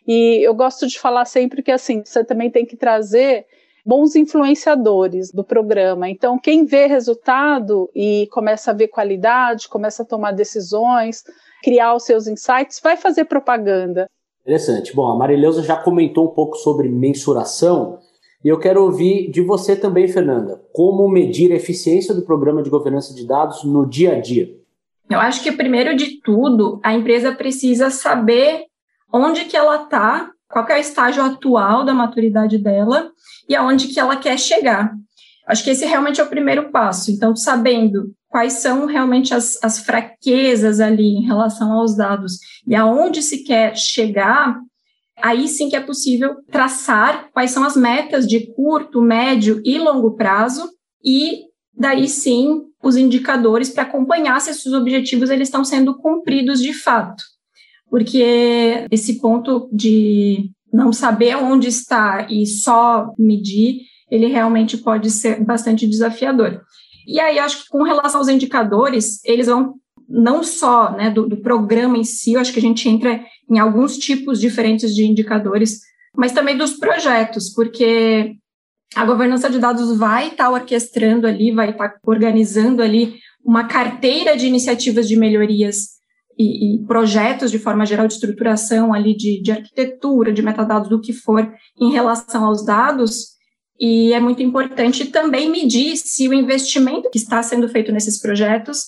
E 0.06 0.46
eu 0.46 0.54
gosto 0.54 0.86
de 0.86 0.98
falar 0.98 1.24
sempre 1.24 1.62
que, 1.62 1.70
assim, 1.70 2.02
você 2.04 2.24
também 2.24 2.50
tem 2.50 2.64
que 2.64 2.76
trazer 2.76 3.46
bons 3.84 4.16
influenciadores 4.16 5.30
do 5.30 5.44
programa. 5.44 6.08
Então, 6.10 6.38
quem 6.38 6.64
vê 6.64 6.86
resultado 6.86 7.88
e 7.94 8.28
começa 8.32 8.72
a 8.72 8.74
ver 8.74 8.88
qualidade, 8.88 9.68
começa 9.68 10.02
a 10.02 10.06
tomar 10.06 10.32
decisões, 10.32 11.22
criar 11.62 11.94
os 11.94 12.04
seus 12.04 12.26
insights, 12.26 12.80
vai 12.82 12.96
fazer 12.96 13.26
propaganda. 13.26 14.08
Interessante. 14.42 14.94
Bom, 14.94 15.06
a 15.06 15.16
Marileuza 15.16 15.62
já 15.62 15.76
comentou 15.76 16.24
um 16.26 16.34
pouco 16.34 16.56
sobre 16.56 16.88
mensuração 16.88 18.00
e 18.46 18.48
eu 18.48 18.60
quero 18.60 18.80
ouvir 18.84 19.28
de 19.28 19.42
você 19.42 19.74
também, 19.74 20.06
Fernanda, 20.06 20.62
como 20.72 21.08
medir 21.08 21.50
a 21.50 21.56
eficiência 21.56 22.14
do 22.14 22.22
programa 22.22 22.62
de 22.62 22.70
governança 22.70 23.12
de 23.12 23.26
dados 23.26 23.64
no 23.64 23.84
dia 23.84 24.12
a 24.12 24.20
dia? 24.20 24.48
Eu 25.10 25.18
acho 25.18 25.42
que, 25.42 25.50
primeiro 25.50 25.96
de 25.96 26.20
tudo, 26.20 26.78
a 26.80 26.94
empresa 26.94 27.32
precisa 27.32 27.90
saber 27.90 28.66
onde 29.12 29.46
que 29.46 29.56
ela 29.56 29.82
está, 29.82 30.30
qual 30.48 30.64
é 30.68 30.76
o 30.76 30.80
estágio 30.80 31.24
atual 31.24 31.84
da 31.84 31.92
maturidade 31.92 32.56
dela 32.56 33.10
e 33.48 33.56
aonde 33.56 33.88
que 33.88 33.98
ela 33.98 34.14
quer 34.14 34.38
chegar. 34.38 34.94
Acho 35.48 35.64
que 35.64 35.70
esse 35.70 35.84
realmente 35.84 36.20
é 36.20 36.24
o 36.24 36.28
primeiro 36.28 36.70
passo. 36.70 37.10
Então, 37.10 37.34
sabendo 37.34 38.12
quais 38.28 38.52
são 38.52 38.86
realmente 38.86 39.34
as, 39.34 39.58
as 39.60 39.80
fraquezas 39.80 40.78
ali 40.78 41.16
em 41.16 41.26
relação 41.26 41.72
aos 41.72 41.96
dados 41.96 42.38
e 42.64 42.76
aonde 42.76 43.22
se 43.22 43.42
quer 43.42 43.76
chegar, 43.76 44.56
aí 45.22 45.48
sim 45.48 45.68
que 45.68 45.76
é 45.76 45.80
possível 45.80 46.36
traçar 46.50 47.30
quais 47.32 47.50
são 47.50 47.64
as 47.64 47.76
metas 47.76 48.26
de 48.26 48.52
curto, 48.54 49.00
médio 49.00 49.60
e 49.64 49.78
longo 49.78 50.16
prazo 50.16 50.68
e 51.04 51.44
daí 51.74 52.08
sim 52.08 52.62
os 52.82 52.96
indicadores 52.96 53.70
para 53.70 53.82
acompanhar 53.82 54.40
se 54.40 54.50
esses 54.50 54.72
objetivos 54.72 55.30
eles 55.30 55.48
estão 55.48 55.64
sendo 55.64 55.96
cumpridos 55.96 56.60
de 56.60 56.72
fato. 56.72 57.22
Porque 57.88 58.86
esse 58.90 59.20
ponto 59.20 59.68
de 59.72 60.50
não 60.72 60.92
saber 60.92 61.36
onde 61.36 61.68
está 61.68 62.26
e 62.30 62.46
só 62.46 63.12
medir, 63.18 63.80
ele 64.10 64.26
realmente 64.26 64.76
pode 64.76 65.10
ser 65.10 65.42
bastante 65.44 65.86
desafiador. 65.86 66.60
E 67.06 67.20
aí, 67.20 67.38
acho 67.38 67.62
que 67.62 67.68
com 67.68 67.82
relação 67.82 68.20
aos 68.20 68.28
indicadores, 68.28 69.24
eles 69.24 69.46
vão 69.46 69.74
não 70.08 70.42
só 70.42 70.92
né, 70.92 71.10
do, 71.10 71.28
do 71.28 71.36
programa 71.38 71.98
em 71.98 72.04
si, 72.04 72.34
eu 72.34 72.40
acho 72.40 72.52
que 72.52 72.58
a 72.58 72.62
gente 72.62 72.88
entra 72.88 73.20
em 73.50 73.58
alguns 73.58 73.98
tipos 73.98 74.40
diferentes 74.40 74.94
de 74.94 75.04
indicadores, 75.04 75.80
mas 76.14 76.32
também 76.32 76.56
dos 76.56 76.74
projetos, 76.74 77.52
porque 77.52 78.36
a 78.94 79.04
governança 79.04 79.50
de 79.50 79.58
dados 79.58 79.96
vai 79.96 80.28
estar 80.28 80.44
tá 80.44 80.50
orquestrando 80.50 81.26
ali, 81.26 81.52
vai 81.52 81.70
estar 81.70 81.88
tá 81.88 81.98
organizando 82.06 82.82
ali 82.82 83.16
uma 83.44 83.64
carteira 83.64 84.36
de 84.36 84.46
iniciativas 84.46 85.08
de 85.08 85.16
melhorias 85.16 85.96
e, 86.38 86.76
e, 86.76 86.86
projetos 86.86 87.50
de 87.50 87.58
forma 87.58 87.86
geral 87.86 88.06
de 88.06 88.14
estruturação 88.14 88.92
ali 88.92 89.16
de, 89.16 89.40
de 89.40 89.52
arquitetura, 89.52 90.32
de 90.32 90.42
metadados, 90.42 90.88
do 90.88 91.00
que 91.00 91.12
for, 91.12 91.50
em 91.80 91.92
relação 91.92 92.44
aos 92.44 92.64
dados, 92.64 93.36
e 93.78 94.12
é 94.12 94.20
muito 94.20 94.42
importante 94.42 95.06
também 95.06 95.50
medir 95.50 95.96
se 95.96 96.28
o 96.28 96.34
investimento 96.34 97.10
que 97.10 97.18
está 97.18 97.42
sendo 97.42 97.68
feito 97.68 97.92
nesses 97.92 98.20
projetos 98.20 98.86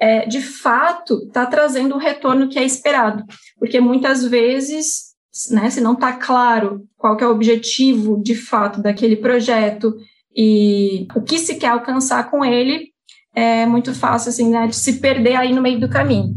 é, 0.00 0.26
de 0.26 0.40
fato 0.40 1.22
está 1.26 1.46
trazendo 1.46 1.94
o 1.94 1.98
retorno 1.98 2.48
que 2.48 2.58
é 2.58 2.64
esperado, 2.64 3.24
porque 3.58 3.80
muitas 3.80 4.24
vezes, 4.24 5.14
né, 5.50 5.70
se 5.70 5.80
não 5.80 5.94
está 5.94 6.12
claro 6.12 6.82
qual 6.96 7.16
é 7.18 7.26
o 7.26 7.30
objetivo 7.30 8.22
de 8.22 8.34
fato 8.34 8.82
daquele 8.82 9.16
projeto 9.16 9.94
e 10.34 11.06
o 11.14 11.22
que 11.22 11.38
se 11.38 11.56
quer 11.56 11.68
alcançar 11.68 12.30
com 12.30 12.44
ele, 12.44 12.90
é 13.34 13.66
muito 13.66 13.94
fácil 13.94 14.30
assim, 14.30 14.50
né, 14.50 14.66
de 14.66 14.76
se 14.76 14.94
perder 14.94 15.36
aí 15.36 15.54
no 15.54 15.62
meio 15.62 15.80
do 15.80 15.88
caminho. 15.88 16.34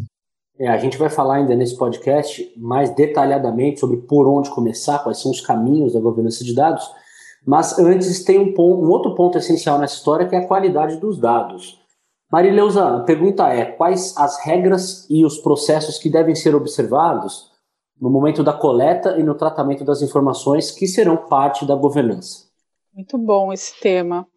É, 0.60 0.68
a 0.68 0.78
gente 0.78 0.98
vai 0.98 1.10
falar 1.10 1.38
ainda 1.38 1.56
nesse 1.56 1.78
podcast 1.78 2.52
mais 2.58 2.94
detalhadamente 2.94 3.80
sobre 3.80 3.98
por 3.98 4.28
onde 4.28 4.50
começar, 4.50 5.00
quais 5.00 5.22
são 5.22 5.32
os 5.32 5.40
caminhos 5.40 5.94
da 5.94 6.02
governança 6.02 6.44
de 6.44 6.54
dados, 6.54 6.84
mas 7.46 7.80
antes 7.80 8.24
tem 8.26 8.38
um, 8.38 8.54
ponto, 8.54 8.84
um 8.84 8.90
outro 8.90 9.16
ponto 9.16 9.38
essencial 9.38 9.80
nessa 9.80 9.96
história 9.96 10.28
que 10.28 10.36
é 10.36 10.40
a 10.40 10.48
qualidade 10.48 10.98
dos 10.98 11.18
dados. 11.18 11.79
Marileuza, 12.32 12.98
a 12.98 13.04
pergunta 13.04 13.48
é: 13.50 13.66
quais 13.66 14.16
as 14.18 14.44
regras 14.46 15.10
e 15.10 15.26
os 15.26 15.40
processos 15.40 15.98
que 15.98 16.10
devem 16.10 16.36
ser 16.36 16.56
observados 16.56 17.50
no 18.00 18.10
momento 18.10 18.44
da 18.44 18.54
coleta 18.54 19.18
e 19.18 19.24
no 19.24 19.36
tratamento 19.36 19.84
das 19.84 20.02
informações 20.02 20.72
que 20.72 20.88
serão 20.88 21.18
parte 21.18 21.66
da 21.66 21.76
governança? 21.76 22.48
Muito 22.94 23.18
bom 23.18 23.52
esse 23.52 23.80
tema. 23.80 24.28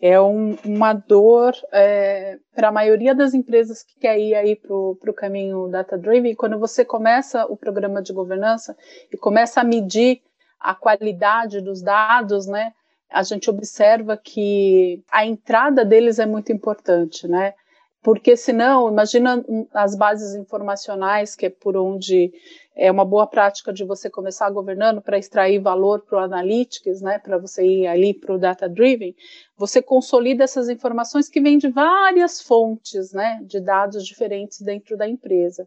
É 0.00 0.20
um, 0.20 0.56
uma 0.64 0.92
dor 0.92 1.52
é, 1.72 2.38
para 2.54 2.68
a 2.68 2.72
maioria 2.72 3.14
das 3.14 3.34
empresas 3.34 3.82
que 3.82 3.98
quer 3.98 4.18
ir 4.18 4.34
aí 4.34 4.54
para 4.54 4.74
o 4.74 5.14
caminho 5.14 5.68
data-driven. 5.68 6.34
Quando 6.36 6.58
você 6.58 6.84
começa 6.84 7.44
o 7.46 7.56
programa 7.56 8.00
de 8.00 8.12
governança 8.12 8.76
e 9.12 9.16
começa 9.16 9.60
a 9.60 9.64
medir 9.64 10.20
a 10.60 10.74
qualidade 10.74 11.60
dos 11.60 11.82
dados, 11.82 12.46
né? 12.46 12.72
A 13.10 13.22
gente 13.22 13.48
observa 13.48 14.16
que 14.16 15.02
a 15.10 15.24
entrada 15.24 15.84
deles 15.84 16.18
é 16.18 16.26
muito 16.26 16.52
importante, 16.52 17.26
né? 17.26 17.54
Porque 18.02 18.36
senão, 18.36 18.88
imagina 18.88 19.44
as 19.74 19.96
bases 19.96 20.34
informacionais, 20.36 21.34
que 21.34 21.46
é 21.46 21.50
por 21.50 21.76
onde 21.76 22.32
é 22.76 22.90
uma 22.92 23.04
boa 23.04 23.26
prática 23.26 23.72
de 23.72 23.84
você 23.84 24.08
começar 24.08 24.48
governando 24.50 25.02
para 25.02 25.18
extrair 25.18 25.58
valor 25.58 26.02
para 26.02 26.18
o 26.20 26.22
analytics, 26.22 27.02
né, 27.02 27.18
para 27.18 27.36
você 27.36 27.66
ir 27.66 27.86
ali 27.88 28.14
para 28.14 28.32
o 28.32 28.38
data 28.38 28.68
driven, 28.68 29.16
você 29.56 29.82
consolida 29.82 30.44
essas 30.44 30.68
informações 30.68 31.28
que 31.28 31.40
vêm 31.40 31.58
de 31.58 31.68
várias 31.68 32.40
fontes, 32.40 33.12
né, 33.12 33.40
de 33.42 33.58
dados 33.58 34.06
diferentes 34.06 34.60
dentro 34.60 34.96
da 34.96 35.08
empresa. 35.08 35.66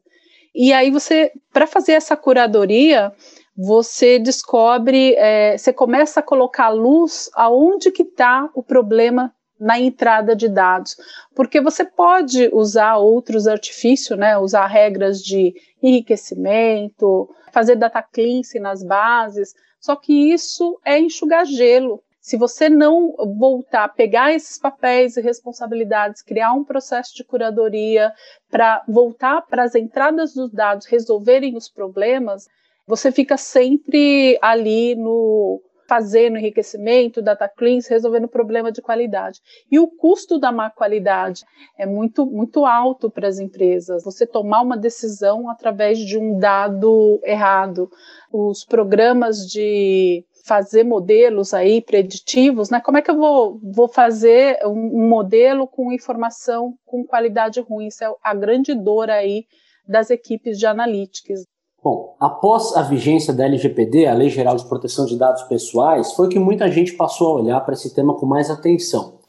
E 0.56 0.72
aí 0.72 0.90
você, 0.90 1.34
para 1.52 1.68
fazer 1.68 1.94
essa 1.94 2.16
curadoria, 2.16 3.12
você 3.56 4.18
descobre, 4.18 5.16
é, 5.16 5.58
você 5.58 5.74
começa 5.74 6.20
a 6.20 6.24
colocar 6.24 6.70
luz 6.70 7.30
aonde 7.34 7.92
que 7.92 8.04
está 8.04 8.50
o 8.54 8.64
problema 8.64 9.34
na 9.60 9.80
entrada 9.80 10.36
de 10.36 10.50
dados, 10.50 10.98
porque 11.36 11.62
você 11.62 11.86
pode 11.86 12.50
usar 12.52 12.98
outros 12.98 13.48
artifícios, 13.48 14.18
né, 14.18 14.36
usar 14.36 14.66
regras 14.66 15.22
de 15.22 15.54
enriquecimento, 15.84 17.30
fazer 17.52 17.76
data 17.76 18.02
cleansing 18.02 18.60
nas 18.60 18.84
bases, 18.84 19.54
só 19.80 19.96
que 19.96 20.32
isso 20.32 20.80
é 20.84 20.98
enxugar 20.98 21.46
gelo. 21.46 22.02
Se 22.20 22.38
você 22.38 22.70
não 22.70 23.14
voltar, 23.38 23.90
pegar 23.90 24.32
esses 24.32 24.58
papéis 24.58 25.18
e 25.18 25.22
responsabilidades, 25.22 26.22
criar 26.22 26.54
um 26.54 26.64
processo 26.64 27.16
de 27.16 27.24
curadoria 27.24 28.12
para 28.50 28.84
voltar 28.88 29.42
para 29.44 29.64
as 29.64 29.76
entradas 29.76 30.34
dos 30.34 30.52
dados 30.52 30.86
resolverem 30.86 31.56
os 31.56 31.68
problemas, 31.68 32.48
você 32.88 33.12
fica 33.12 33.38
sempre 33.38 34.38
ali 34.42 34.96
no 34.96 35.62
fazendo 35.92 36.38
enriquecimento, 36.38 37.22
data 37.22 37.50
cleans, 37.50 37.86
resolvendo 37.86 38.26
problema 38.26 38.72
de 38.72 38.82
qualidade. 38.82 39.42
E 39.70 39.78
o 39.78 39.90
custo 39.90 40.40
da 40.40 40.50
má 40.50 40.70
qualidade 40.70 41.44
é 41.78 41.86
muito, 41.86 42.26
muito 42.26 42.66
alto 42.66 43.12
para 43.12 43.28
as 43.28 43.40
empresas. 43.40 44.02
Você 44.06 44.26
tomar 44.26 44.62
uma 44.62 44.78
decisão 44.78 45.50
através 45.50 46.00
de 46.00 46.18
um 46.18 46.40
dado 46.40 47.20
errado. 47.26 47.92
Os 48.32 48.64
programas 48.64 49.46
de 49.46 50.24
fazer 50.46 50.86
modelos 50.86 51.54
aí 51.54 51.82
preditivos, 51.82 52.70
né? 52.70 52.80
Como 52.80 52.98
é 52.98 53.02
que 53.02 53.12
eu 53.12 53.18
vou, 53.18 53.60
vou 53.62 53.90
fazer 53.90 54.60
um, 54.66 55.10
modelo 55.10 55.68
com 55.68 55.92
informação 55.92 56.74
com 56.86 57.04
qualidade 57.06 57.60
ruim? 57.60 57.88
Isso 57.88 58.02
é 58.04 58.14
a 58.24 58.34
grande 58.34 58.74
dor 58.74 59.10
aí 59.10 59.44
das 59.86 60.10
equipes 60.10 60.58
de 60.58 60.66
analytics. 60.66 61.46
Bom, 61.84 62.16
após 62.20 62.76
a 62.76 62.84
vigência 62.84 63.34
da 63.34 63.46
LGPD, 63.46 64.06
a 64.06 64.14
Lei 64.14 64.30
Geral 64.30 64.56
de 64.56 64.66
Proteção 64.66 65.06
de 65.06 65.18
Dados 65.18 65.42
Pessoais, 65.44 66.14
foi 66.14 66.30
que 66.30 66.38
muita 66.38 66.72
gente 66.72 66.94
passou 66.94 67.32
a 67.32 67.42
olhar 67.42 67.60
para 67.62 67.74
esse 67.74 67.94
tema 67.96 68.14
com 68.14 68.26
mais 68.28 68.52
atenção. 68.52 69.20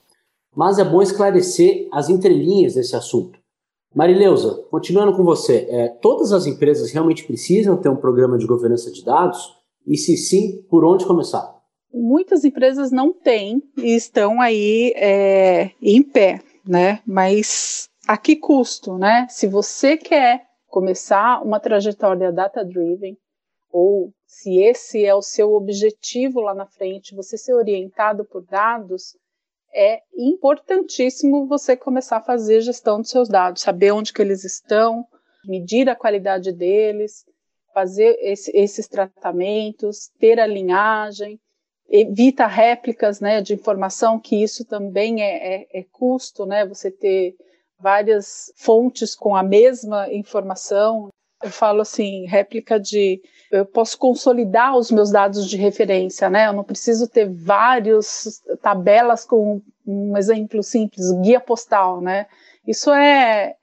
Mas 0.55 0.79
é 0.79 0.85
bom 0.85 1.01
esclarecer 1.01 1.89
as 1.91 2.11
entrelinhas 2.11 2.75
desse 2.75 2.95
assunto. 2.95 3.39
Marileuza, 3.95 4.65
continuando 4.71 5.17
com 5.17 5.25
você, 5.25 5.67
é, 5.71 5.89
todas 5.89 6.31
as 6.31 6.47
empresas 6.47 6.93
realmente 6.93 7.25
precisam 7.25 7.77
ter 7.79 7.89
um 7.89 7.97
programa 7.97 8.37
de 8.37 8.47
governança 8.47 8.91
de 8.91 9.03
dados? 9.03 9.57
E 9.87 9.97
se 9.97 10.17
sim, 10.17 10.63
por 10.69 10.85
onde 10.85 11.07
começar? 11.07 11.57
Muitas 11.93 12.45
empresas 12.45 12.91
não 12.91 13.15
têm 13.15 13.63
e 13.79 13.95
estão 13.95 14.41
aí 14.41 14.93
é, 14.95 15.71
em 15.81 16.03
pé, 16.03 16.41
né? 16.67 17.01
Mas 17.07 17.89
a 18.07 18.17
que 18.17 18.37
custo, 18.37 18.99
né? 18.99 19.27
Se 19.31 19.47
você 19.47 19.97
quer 19.97 20.52
começar 20.73 21.43
uma 21.45 21.61
trajetória 21.61 22.33
data-driven, 22.33 23.15
ou 23.71 24.11
se 24.27 24.59
esse 24.59 25.05
é 25.05 25.15
o 25.15 25.21
seu 25.21 25.53
objetivo 25.53 26.41
lá 26.41 26.55
na 26.55 26.65
frente, 26.65 27.15
você 27.15 27.37
ser 27.37 27.53
orientado 27.53 28.25
por 28.25 28.43
dados, 28.43 29.15
é 29.75 30.01
importantíssimo 30.17 31.47
você 31.47 31.77
começar 31.77 32.17
a 32.17 32.23
fazer 32.23 32.63
gestão 32.63 33.03
dos 33.03 33.11
seus 33.11 33.29
dados, 33.29 33.61
saber 33.61 33.93
onde 33.93 34.15
que 34.15 34.23
eles 34.23 34.45
estão, 34.45 35.07
medir 35.45 35.91
a 35.91 35.97
qualidade 35.97 36.51
deles, 36.53 37.27
fazer 37.75 38.17
esse, 38.21 38.51
esses 38.57 38.89
tratamentos, 38.89 40.11
ter 40.19 40.41
a 40.41 40.47
linhagem, 40.47 41.39
evita 41.87 42.47
réplicas 42.47 43.21
né, 43.21 43.43
de 43.43 43.53
informação, 43.53 44.19
que 44.19 44.43
isso 44.43 44.65
também 44.65 45.23
é, 45.23 45.55
é, 45.55 45.81
é 45.81 45.85
custo, 45.93 46.47
né, 46.47 46.67
você 46.67 46.91
ter 46.91 47.37
várias 47.83 48.53
fontes 48.57 49.15
com 49.15 49.35
a 49.35 49.43
mesma 49.43 50.11
informação. 50.13 51.09
Eu 51.43 51.51
falo 51.51 51.81
assim, 51.81 52.25
réplica 52.27 52.79
de 52.79 53.21
eu 53.51 53.67
posso 53.67 53.99
consolidar 53.99 54.77
os 54.77 54.91
meus 54.91 55.11
dados 55.11 55.49
de 55.49 55.57
referência, 55.57 56.31
né? 56.31 56.47
Eu 56.47 56.53
não 56.53 56.63
preciso 56.63 57.09
ter 57.09 57.29
várias 57.29 58.41
tabelas 58.63 59.25
com 59.25 59.61
um 59.85 60.17
exemplo 60.17 60.63
simples, 60.63 61.11
guia 61.21 61.41
postal, 61.41 62.01
né? 62.01 62.27
Isso 62.67 62.91
é 62.93 63.57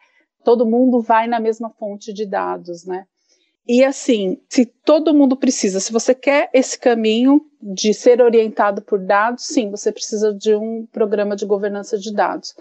todo 0.44 0.66
mundo 0.66 1.02
vai 1.02 1.28
na 1.28 1.40
mesma 1.40 1.70
fonte 1.70 2.12
de 2.12 2.26
dados, 2.26 2.86
né? 2.86 3.06
E 3.68 3.84
assim, 3.84 4.42
se 4.50 4.66
todo 4.66 5.14
mundo 5.14 5.38
precisa, 5.38 5.80
se 5.80 5.92
você 5.92 6.16
quer 6.16 6.50
esse 6.54 6.78
caminho 6.78 7.42
de 7.62 7.94
ser 7.94 8.22
orientado 8.22 8.82
por 8.82 9.00
dados, 9.00 9.46
sim, 9.46 9.70
você 9.70 9.92
precisa 9.92 10.34
de 10.34 10.56
um 10.56 10.88
programa 10.92 11.36
de 11.36 11.46
governança 11.46 11.98
de 11.98 12.14
dados 12.14 12.56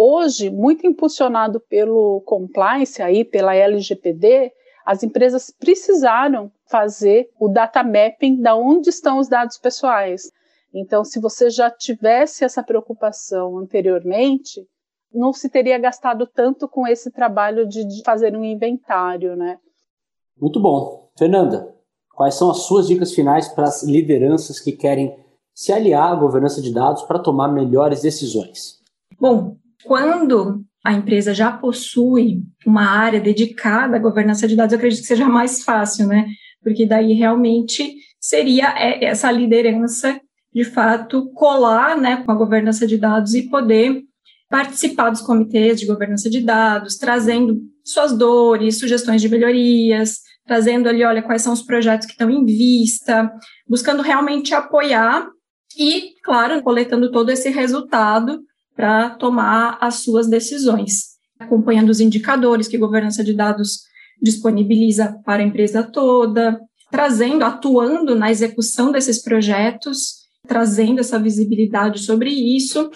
hoje, 0.00 0.48
muito 0.48 0.86
impulsionado 0.86 1.60
pelo 1.60 2.22
compliance 2.22 3.02
aí, 3.02 3.22
pela 3.22 3.54
LGPD, 3.54 4.50
as 4.86 5.02
empresas 5.02 5.50
precisaram 5.50 6.50
fazer 6.64 7.28
o 7.38 7.48
data 7.48 7.82
mapping 7.84 8.40
da 8.40 8.56
onde 8.56 8.88
estão 8.88 9.18
os 9.18 9.28
dados 9.28 9.58
pessoais. 9.58 10.32
Então, 10.72 11.04
se 11.04 11.20
você 11.20 11.50
já 11.50 11.70
tivesse 11.70 12.44
essa 12.44 12.62
preocupação 12.62 13.58
anteriormente, 13.58 14.66
não 15.12 15.34
se 15.34 15.50
teria 15.50 15.78
gastado 15.78 16.26
tanto 16.26 16.66
com 16.66 16.86
esse 16.86 17.10
trabalho 17.10 17.68
de, 17.68 17.84
de 17.84 18.02
fazer 18.02 18.34
um 18.34 18.44
inventário, 18.44 19.36
né? 19.36 19.58
Muito 20.40 20.58
bom. 20.60 21.10
Fernanda, 21.18 21.74
quais 22.14 22.36
são 22.36 22.50
as 22.50 22.62
suas 22.62 22.86
dicas 22.86 23.12
finais 23.12 23.48
para 23.48 23.64
as 23.64 23.82
lideranças 23.82 24.58
que 24.58 24.72
querem 24.72 25.14
se 25.52 25.72
aliar 25.72 26.12
à 26.12 26.16
governança 26.16 26.62
de 26.62 26.72
dados 26.72 27.02
para 27.02 27.18
tomar 27.18 27.48
melhores 27.48 28.00
decisões? 28.00 28.80
Bom, 29.20 29.56
quando 29.84 30.64
a 30.84 30.92
empresa 30.92 31.34
já 31.34 31.52
possui 31.52 32.42
uma 32.66 32.84
área 32.84 33.20
dedicada 33.20 33.96
à 33.96 34.00
governança 34.00 34.48
de 34.48 34.56
dados, 34.56 34.72
eu 34.72 34.78
acredito 34.78 35.02
que 35.02 35.06
seja 35.06 35.28
mais 35.28 35.62
fácil, 35.62 36.06
né? 36.06 36.26
Porque 36.62 36.86
daí 36.86 37.12
realmente 37.12 37.94
seria 38.18 38.74
é, 38.76 39.04
essa 39.04 39.30
liderança, 39.30 40.20
de 40.54 40.64
fato, 40.64 41.30
colar 41.32 41.96
né, 41.96 42.22
com 42.24 42.32
a 42.32 42.34
governança 42.34 42.86
de 42.86 42.96
dados 42.96 43.34
e 43.34 43.48
poder 43.48 44.02
participar 44.48 45.10
dos 45.10 45.22
comitês 45.22 45.78
de 45.78 45.86
governança 45.86 46.28
de 46.28 46.40
dados, 46.40 46.96
trazendo 46.96 47.60
suas 47.84 48.12
dores, 48.12 48.78
sugestões 48.78 49.22
de 49.22 49.28
melhorias, 49.28 50.18
trazendo 50.44 50.88
ali, 50.88 51.04
olha, 51.04 51.22
quais 51.22 51.42
são 51.42 51.52
os 51.52 51.62
projetos 51.62 52.06
que 52.06 52.12
estão 52.12 52.28
em 52.28 52.44
vista, 52.44 53.32
buscando 53.68 54.02
realmente 54.02 54.52
apoiar 54.52 55.28
e, 55.78 56.14
claro, 56.24 56.62
coletando 56.62 57.12
todo 57.12 57.30
esse 57.30 57.48
resultado 57.50 58.42
para 58.80 59.10
tomar 59.10 59.76
as 59.78 59.96
suas 59.96 60.26
decisões, 60.26 61.08
acompanhando 61.38 61.90
os 61.90 62.00
indicadores 62.00 62.66
que 62.66 62.76
a 62.76 62.80
governança 62.80 63.22
de 63.22 63.34
dados 63.34 63.80
disponibiliza 64.22 65.20
para 65.22 65.42
a 65.42 65.46
empresa 65.46 65.82
toda, 65.82 66.58
trazendo, 66.90 67.44
atuando 67.44 68.14
na 68.14 68.30
execução 68.30 68.90
desses 68.90 69.22
projetos, 69.22 70.20
trazendo 70.48 70.98
essa 70.98 71.18
visibilidade 71.18 71.98
sobre 71.98 72.30
isso. 72.30 72.90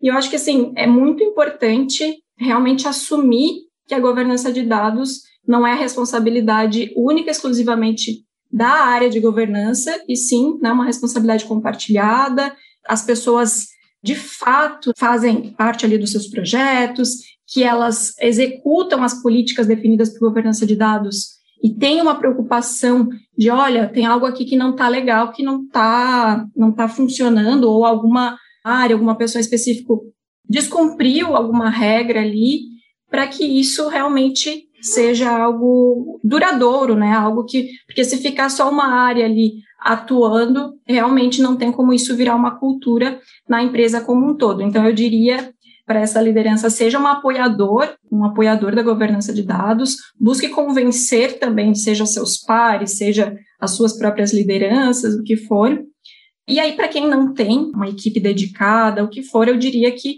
E 0.00 0.06
eu 0.06 0.14
acho 0.14 0.30
que 0.30 0.36
assim 0.36 0.72
é 0.76 0.86
muito 0.86 1.24
importante 1.24 2.22
realmente 2.38 2.86
assumir 2.86 3.54
que 3.88 3.94
a 3.94 4.00
governança 4.00 4.52
de 4.52 4.62
dados 4.62 5.22
não 5.44 5.66
é 5.66 5.74
responsabilidade 5.74 6.92
única 6.96 7.32
exclusivamente 7.32 8.24
da 8.52 8.70
área 8.70 9.10
de 9.10 9.18
governança, 9.18 10.00
e 10.08 10.14
sim 10.14 10.60
né, 10.62 10.70
uma 10.70 10.84
responsabilidade 10.84 11.44
compartilhada. 11.44 12.54
As 12.86 13.02
pessoas 13.02 13.74
de 14.04 14.14
fato 14.14 14.92
fazem 14.98 15.54
parte 15.54 15.86
ali 15.86 15.96
dos 15.96 16.12
seus 16.12 16.26
projetos, 16.26 17.08
que 17.46 17.64
elas 17.64 18.12
executam 18.20 19.02
as 19.02 19.22
políticas 19.22 19.66
definidas 19.66 20.10
por 20.10 20.28
governança 20.28 20.66
de 20.66 20.76
dados 20.76 21.38
e 21.62 21.70
tem 21.70 22.02
uma 22.02 22.14
preocupação 22.14 23.08
de, 23.36 23.48
olha, 23.48 23.88
tem 23.88 24.04
algo 24.04 24.26
aqui 24.26 24.44
que 24.44 24.56
não 24.56 24.72
está 24.72 24.86
legal, 24.88 25.32
que 25.32 25.42
não 25.42 25.62
está 25.62 26.46
não 26.54 26.70
tá 26.70 26.86
funcionando, 26.86 27.64
ou 27.64 27.86
alguma 27.86 28.36
área, 28.62 28.94
alguma 28.94 29.16
pessoa 29.16 29.40
específica 29.40 29.94
descumpriu 30.46 31.34
alguma 31.34 31.70
regra 31.70 32.20
ali, 32.20 32.60
para 33.10 33.26
que 33.26 33.42
isso 33.44 33.88
realmente 33.88 34.68
seja 34.82 35.30
algo 35.30 36.20
duradouro, 36.22 36.94
né? 36.94 37.14
Algo 37.14 37.44
que, 37.46 37.70
porque 37.86 38.04
se 38.04 38.18
ficar 38.18 38.50
só 38.50 38.70
uma 38.70 38.86
área 38.86 39.24
ali 39.24 39.54
atuando, 39.84 40.72
realmente 40.86 41.42
não 41.42 41.56
tem 41.56 41.70
como 41.70 41.92
isso 41.92 42.16
virar 42.16 42.34
uma 42.34 42.58
cultura 42.58 43.20
na 43.46 43.62
empresa 43.62 44.00
como 44.00 44.26
um 44.26 44.34
todo. 44.34 44.62
Então, 44.62 44.86
eu 44.86 44.94
diria 44.94 45.52
para 45.86 46.00
essa 46.00 46.20
liderança, 46.22 46.70
seja 46.70 46.98
um 46.98 47.06
apoiador, 47.06 47.94
um 48.10 48.24
apoiador 48.24 48.74
da 48.74 48.82
governança 48.82 49.34
de 49.34 49.42
dados, 49.42 49.96
busque 50.18 50.48
convencer 50.48 51.38
também, 51.38 51.74
seja 51.74 52.06
seus 52.06 52.38
pares, 52.38 52.96
seja 52.96 53.36
as 53.60 53.72
suas 53.72 53.92
próprias 53.98 54.32
lideranças, 54.32 55.14
o 55.14 55.22
que 55.22 55.36
for. 55.36 55.78
E 56.48 56.58
aí, 56.58 56.72
para 56.72 56.88
quem 56.88 57.06
não 57.06 57.34
tem 57.34 57.70
uma 57.74 57.88
equipe 57.88 58.18
dedicada, 58.18 59.04
o 59.04 59.08
que 59.08 59.22
for, 59.22 59.46
eu 59.46 59.58
diria 59.58 59.92
que 59.92 60.16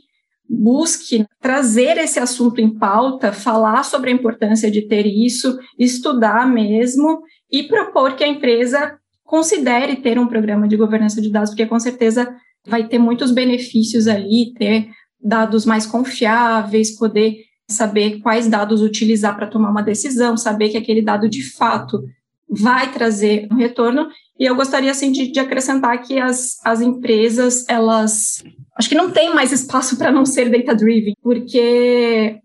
busque 0.49 1.27
trazer 1.41 1.99
esse 1.99 2.21
assunto 2.21 2.61
em 2.61 2.79
pauta, 2.79 3.33
falar 3.33 3.83
sobre 3.83 4.11
a 4.11 4.15
importância 4.15 4.71
de 4.71 4.83
ter 4.83 5.05
isso, 5.05 5.59
estudar 5.77 6.49
mesmo 6.49 7.21
e 7.51 7.65
propor 7.65 8.15
que 8.15 8.23
a 8.23 8.29
empresa 8.29 8.97
considere 9.27 9.97
ter 9.97 10.19
um 10.19 10.29
programa 10.29 10.67
de 10.69 10.77
governança 10.77 11.21
de 11.21 11.31
dados, 11.31 11.51
porque 11.51 11.67
com 11.67 11.79
certeza 11.79 12.35
vai 12.67 12.87
ter 12.89 12.99
muitos 12.99 13.33
benefícios 13.33 14.07
ali, 14.07 14.55
ter 14.55 14.89
dados 15.21 15.67
mais 15.67 15.85
confiáveis, 15.85 16.97
poder 16.97 17.45
saber 17.69 18.21
quais 18.21 18.49
dados 18.49 18.81
utilizar 18.81 19.37
para 19.37 19.49
tomar 19.49 19.71
uma 19.71 19.83
decisão, 19.83 20.37
saber 20.37 20.69
que 20.69 20.77
aquele 20.77 21.03
dado 21.03 21.29
de 21.29 21.43
fato 21.43 22.03
vai 22.49 22.93
trazer 22.93 23.49
um 23.51 23.57
retorno. 23.57 24.09
E 24.39 24.45
eu 24.45 24.55
gostaria 24.55 24.91
assim 24.91 25.11
de, 25.11 25.33
de 25.33 25.41
acrescentar 25.41 26.01
que 26.03 26.19
as, 26.19 26.65
as 26.65 26.81
empresas 26.81 27.69
elas 27.69 28.45
acho 28.79 28.89
que 28.89 28.95
não 28.95 29.11
tem 29.11 29.35
mais 29.35 29.53
espaço 29.53 29.97
para 29.97 30.13
não 30.13 30.25
ser 30.25 30.51
data 30.51 30.75
driven, 30.75 31.15
porque 31.23 32.39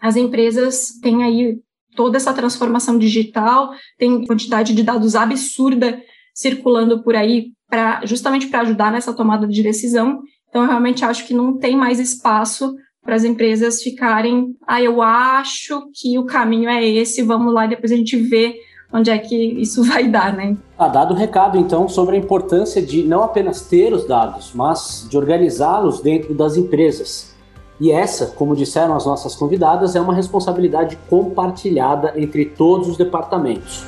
as 0.00 0.16
empresas 0.16 0.98
têm 1.00 1.22
aí 1.22 1.60
toda 1.94 2.16
essa 2.16 2.32
transformação 2.32 2.98
digital, 2.98 3.70
tem 3.98 4.24
quantidade 4.26 4.74
de 4.74 4.82
dados 4.82 5.14
absurda 5.14 6.00
circulando 6.34 7.02
por 7.02 7.14
aí 7.14 7.48
para 7.68 8.04
justamente 8.04 8.48
para 8.48 8.60
ajudar 8.60 8.90
nessa 8.90 9.12
tomada 9.12 9.46
de 9.46 9.62
decisão. 9.62 10.20
Então, 10.48 10.62
eu 10.62 10.68
realmente 10.68 11.04
acho 11.04 11.26
que 11.26 11.34
não 11.34 11.56
tem 11.56 11.76
mais 11.76 12.00
espaço 12.00 12.74
para 13.02 13.14
as 13.14 13.24
empresas 13.24 13.82
ficarem, 13.82 14.54
ah, 14.66 14.82
eu 14.82 15.00
acho 15.00 15.82
que 15.94 16.18
o 16.18 16.26
caminho 16.26 16.68
é 16.68 16.84
esse, 16.86 17.22
vamos 17.22 17.52
lá 17.54 17.64
e 17.64 17.70
depois 17.70 17.90
a 17.92 17.96
gente 17.96 18.16
vê 18.16 18.56
onde 18.92 19.10
é 19.10 19.18
que 19.18 19.36
isso 19.36 19.82
vai 19.84 20.08
dar, 20.08 20.34
né? 20.36 20.56
Tá 20.76 20.88
dado 20.88 21.14
o 21.14 21.16
recado, 21.16 21.58
então, 21.58 21.88
sobre 21.88 22.16
a 22.16 22.18
importância 22.18 22.82
de 22.82 23.02
não 23.02 23.22
apenas 23.22 23.62
ter 23.62 23.92
os 23.92 24.06
dados, 24.06 24.52
mas 24.54 25.06
de 25.08 25.16
organizá-los 25.16 26.00
dentro 26.00 26.34
das 26.34 26.56
empresas. 26.56 27.34
E 27.80 27.90
essa, 27.90 28.26
como 28.26 28.54
disseram 28.54 28.94
as 28.94 29.06
nossas 29.06 29.34
convidadas, 29.34 29.96
é 29.96 30.00
uma 30.00 30.14
responsabilidade 30.14 30.98
compartilhada 31.08 32.12
entre 32.16 32.44
todos 32.44 32.88
os 32.88 32.96
departamentos. 32.98 33.86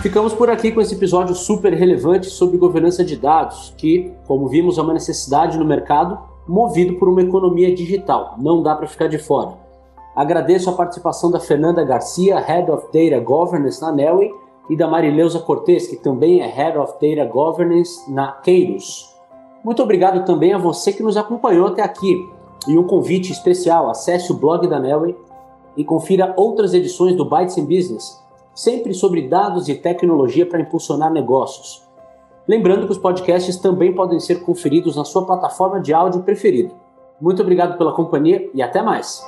Ficamos 0.00 0.32
por 0.32 0.48
aqui 0.48 0.72
com 0.72 0.80
esse 0.80 0.94
episódio 0.94 1.34
super 1.34 1.74
relevante 1.74 2.30
sobre 2.30 2.56
governança 2.56 3.04
de 3.04 3.16
dados, 3.16 3.74
que, 3.76 4.12
como 4.26 4.48
vimos, 4.48 4.78
é 4.78 4.82
uma 4.82 4.94
necessidade 4.94 5.58
no 5.58 5.64
mercado 5.64 6.18
movido 6.46 6.94
por 6.94 7.08
uma 7.08 7.20
economia 7.20 7.74
digital. 7.74 8.36
Não 8.38 8.62
dá 8.62 8.74
para 8.74 8.86
ficar 8.86 9.08
de 9.08 9.18
fora. 9.18 9.58
Agradeço 10.16 10.70
a 10.70 10.72
participação 10.72 11.30
da 11.30 11.38
Fernanda 11.38 11.84
Garcia, 11.84 12.38
Head 12.38 12.70
of 12.70 12.86
Data 12.86 13.22
Governance 13.22 13.82
na 13.82 13.92
Nelway, 13.92 14.32
e 14.70 14.76
da 14.76 14.86
Marileusa 14.86 15.40
Cortes, 15.40 15.88
que 15.88 15.96
também 15.96 16.40
é 16.40 16.46
Head 16.46 16.78
of 16.78 16.94
Data 16.94 17.30
Governance 17.30 18.10
na 18.10 18.32
Keiros. 18.32 19.14
Muito 19.64 19.82
obrigado 19.82 20.24
também 20.24 20.52
a 20.52 20.58
você 20.58 20.92
que 20.92 21.02
nos 21.02 21.16
acompanhou 21.16 21.66
até 21.66 21.82
aqui. 21.82 22.37
E 22.66 22.76
um 22.76 22.84
convite 22.84 23.30
especial, 23.30 23.88
acesse 23.88 24.32
o 24.32 24.36
blog 24.36 24.66
da 24.66 24.80
Nelway 24.80 25.16
e 25.76 25.84
confira 25.84 26.34
outras 26.36 26.74
edições 26.74 27.14
do 27.16 27.24
Bytes 27.24 27.56
in 27.56 27.64
Business, 27.64 28.20
sempre 28.54 28.92
sobre 28.92 29.28
dados 29.28 29.68
e 29.68 29.74
tecnologia 29.74 30.44
para 30.44 30.60
impulsionar 30.60 31.12
negócios. 31.12 31.86
Lembrando 32.48 32.86
que 32.86 32.92
os 32.92 32.98
podcasts 32.98 33.56
também 33.56 33.94
podem 33.94 34.18
ser 34.18 34.42
conferidos 34.42 34.96
na 34.96 35.04
sua 35.04 35.24
plataforma 35.24 35.80
de 35.80 35.92
áudio 35.92 36.22
preferido. 36.22 36.74
Muito 37.20 37.42
obrigado 37.42 37.76
pela 37.76 37.92
companhia 37.92 38.50
e 38.54 38.62
até 38.62 38.82
mais! 38.82 39.22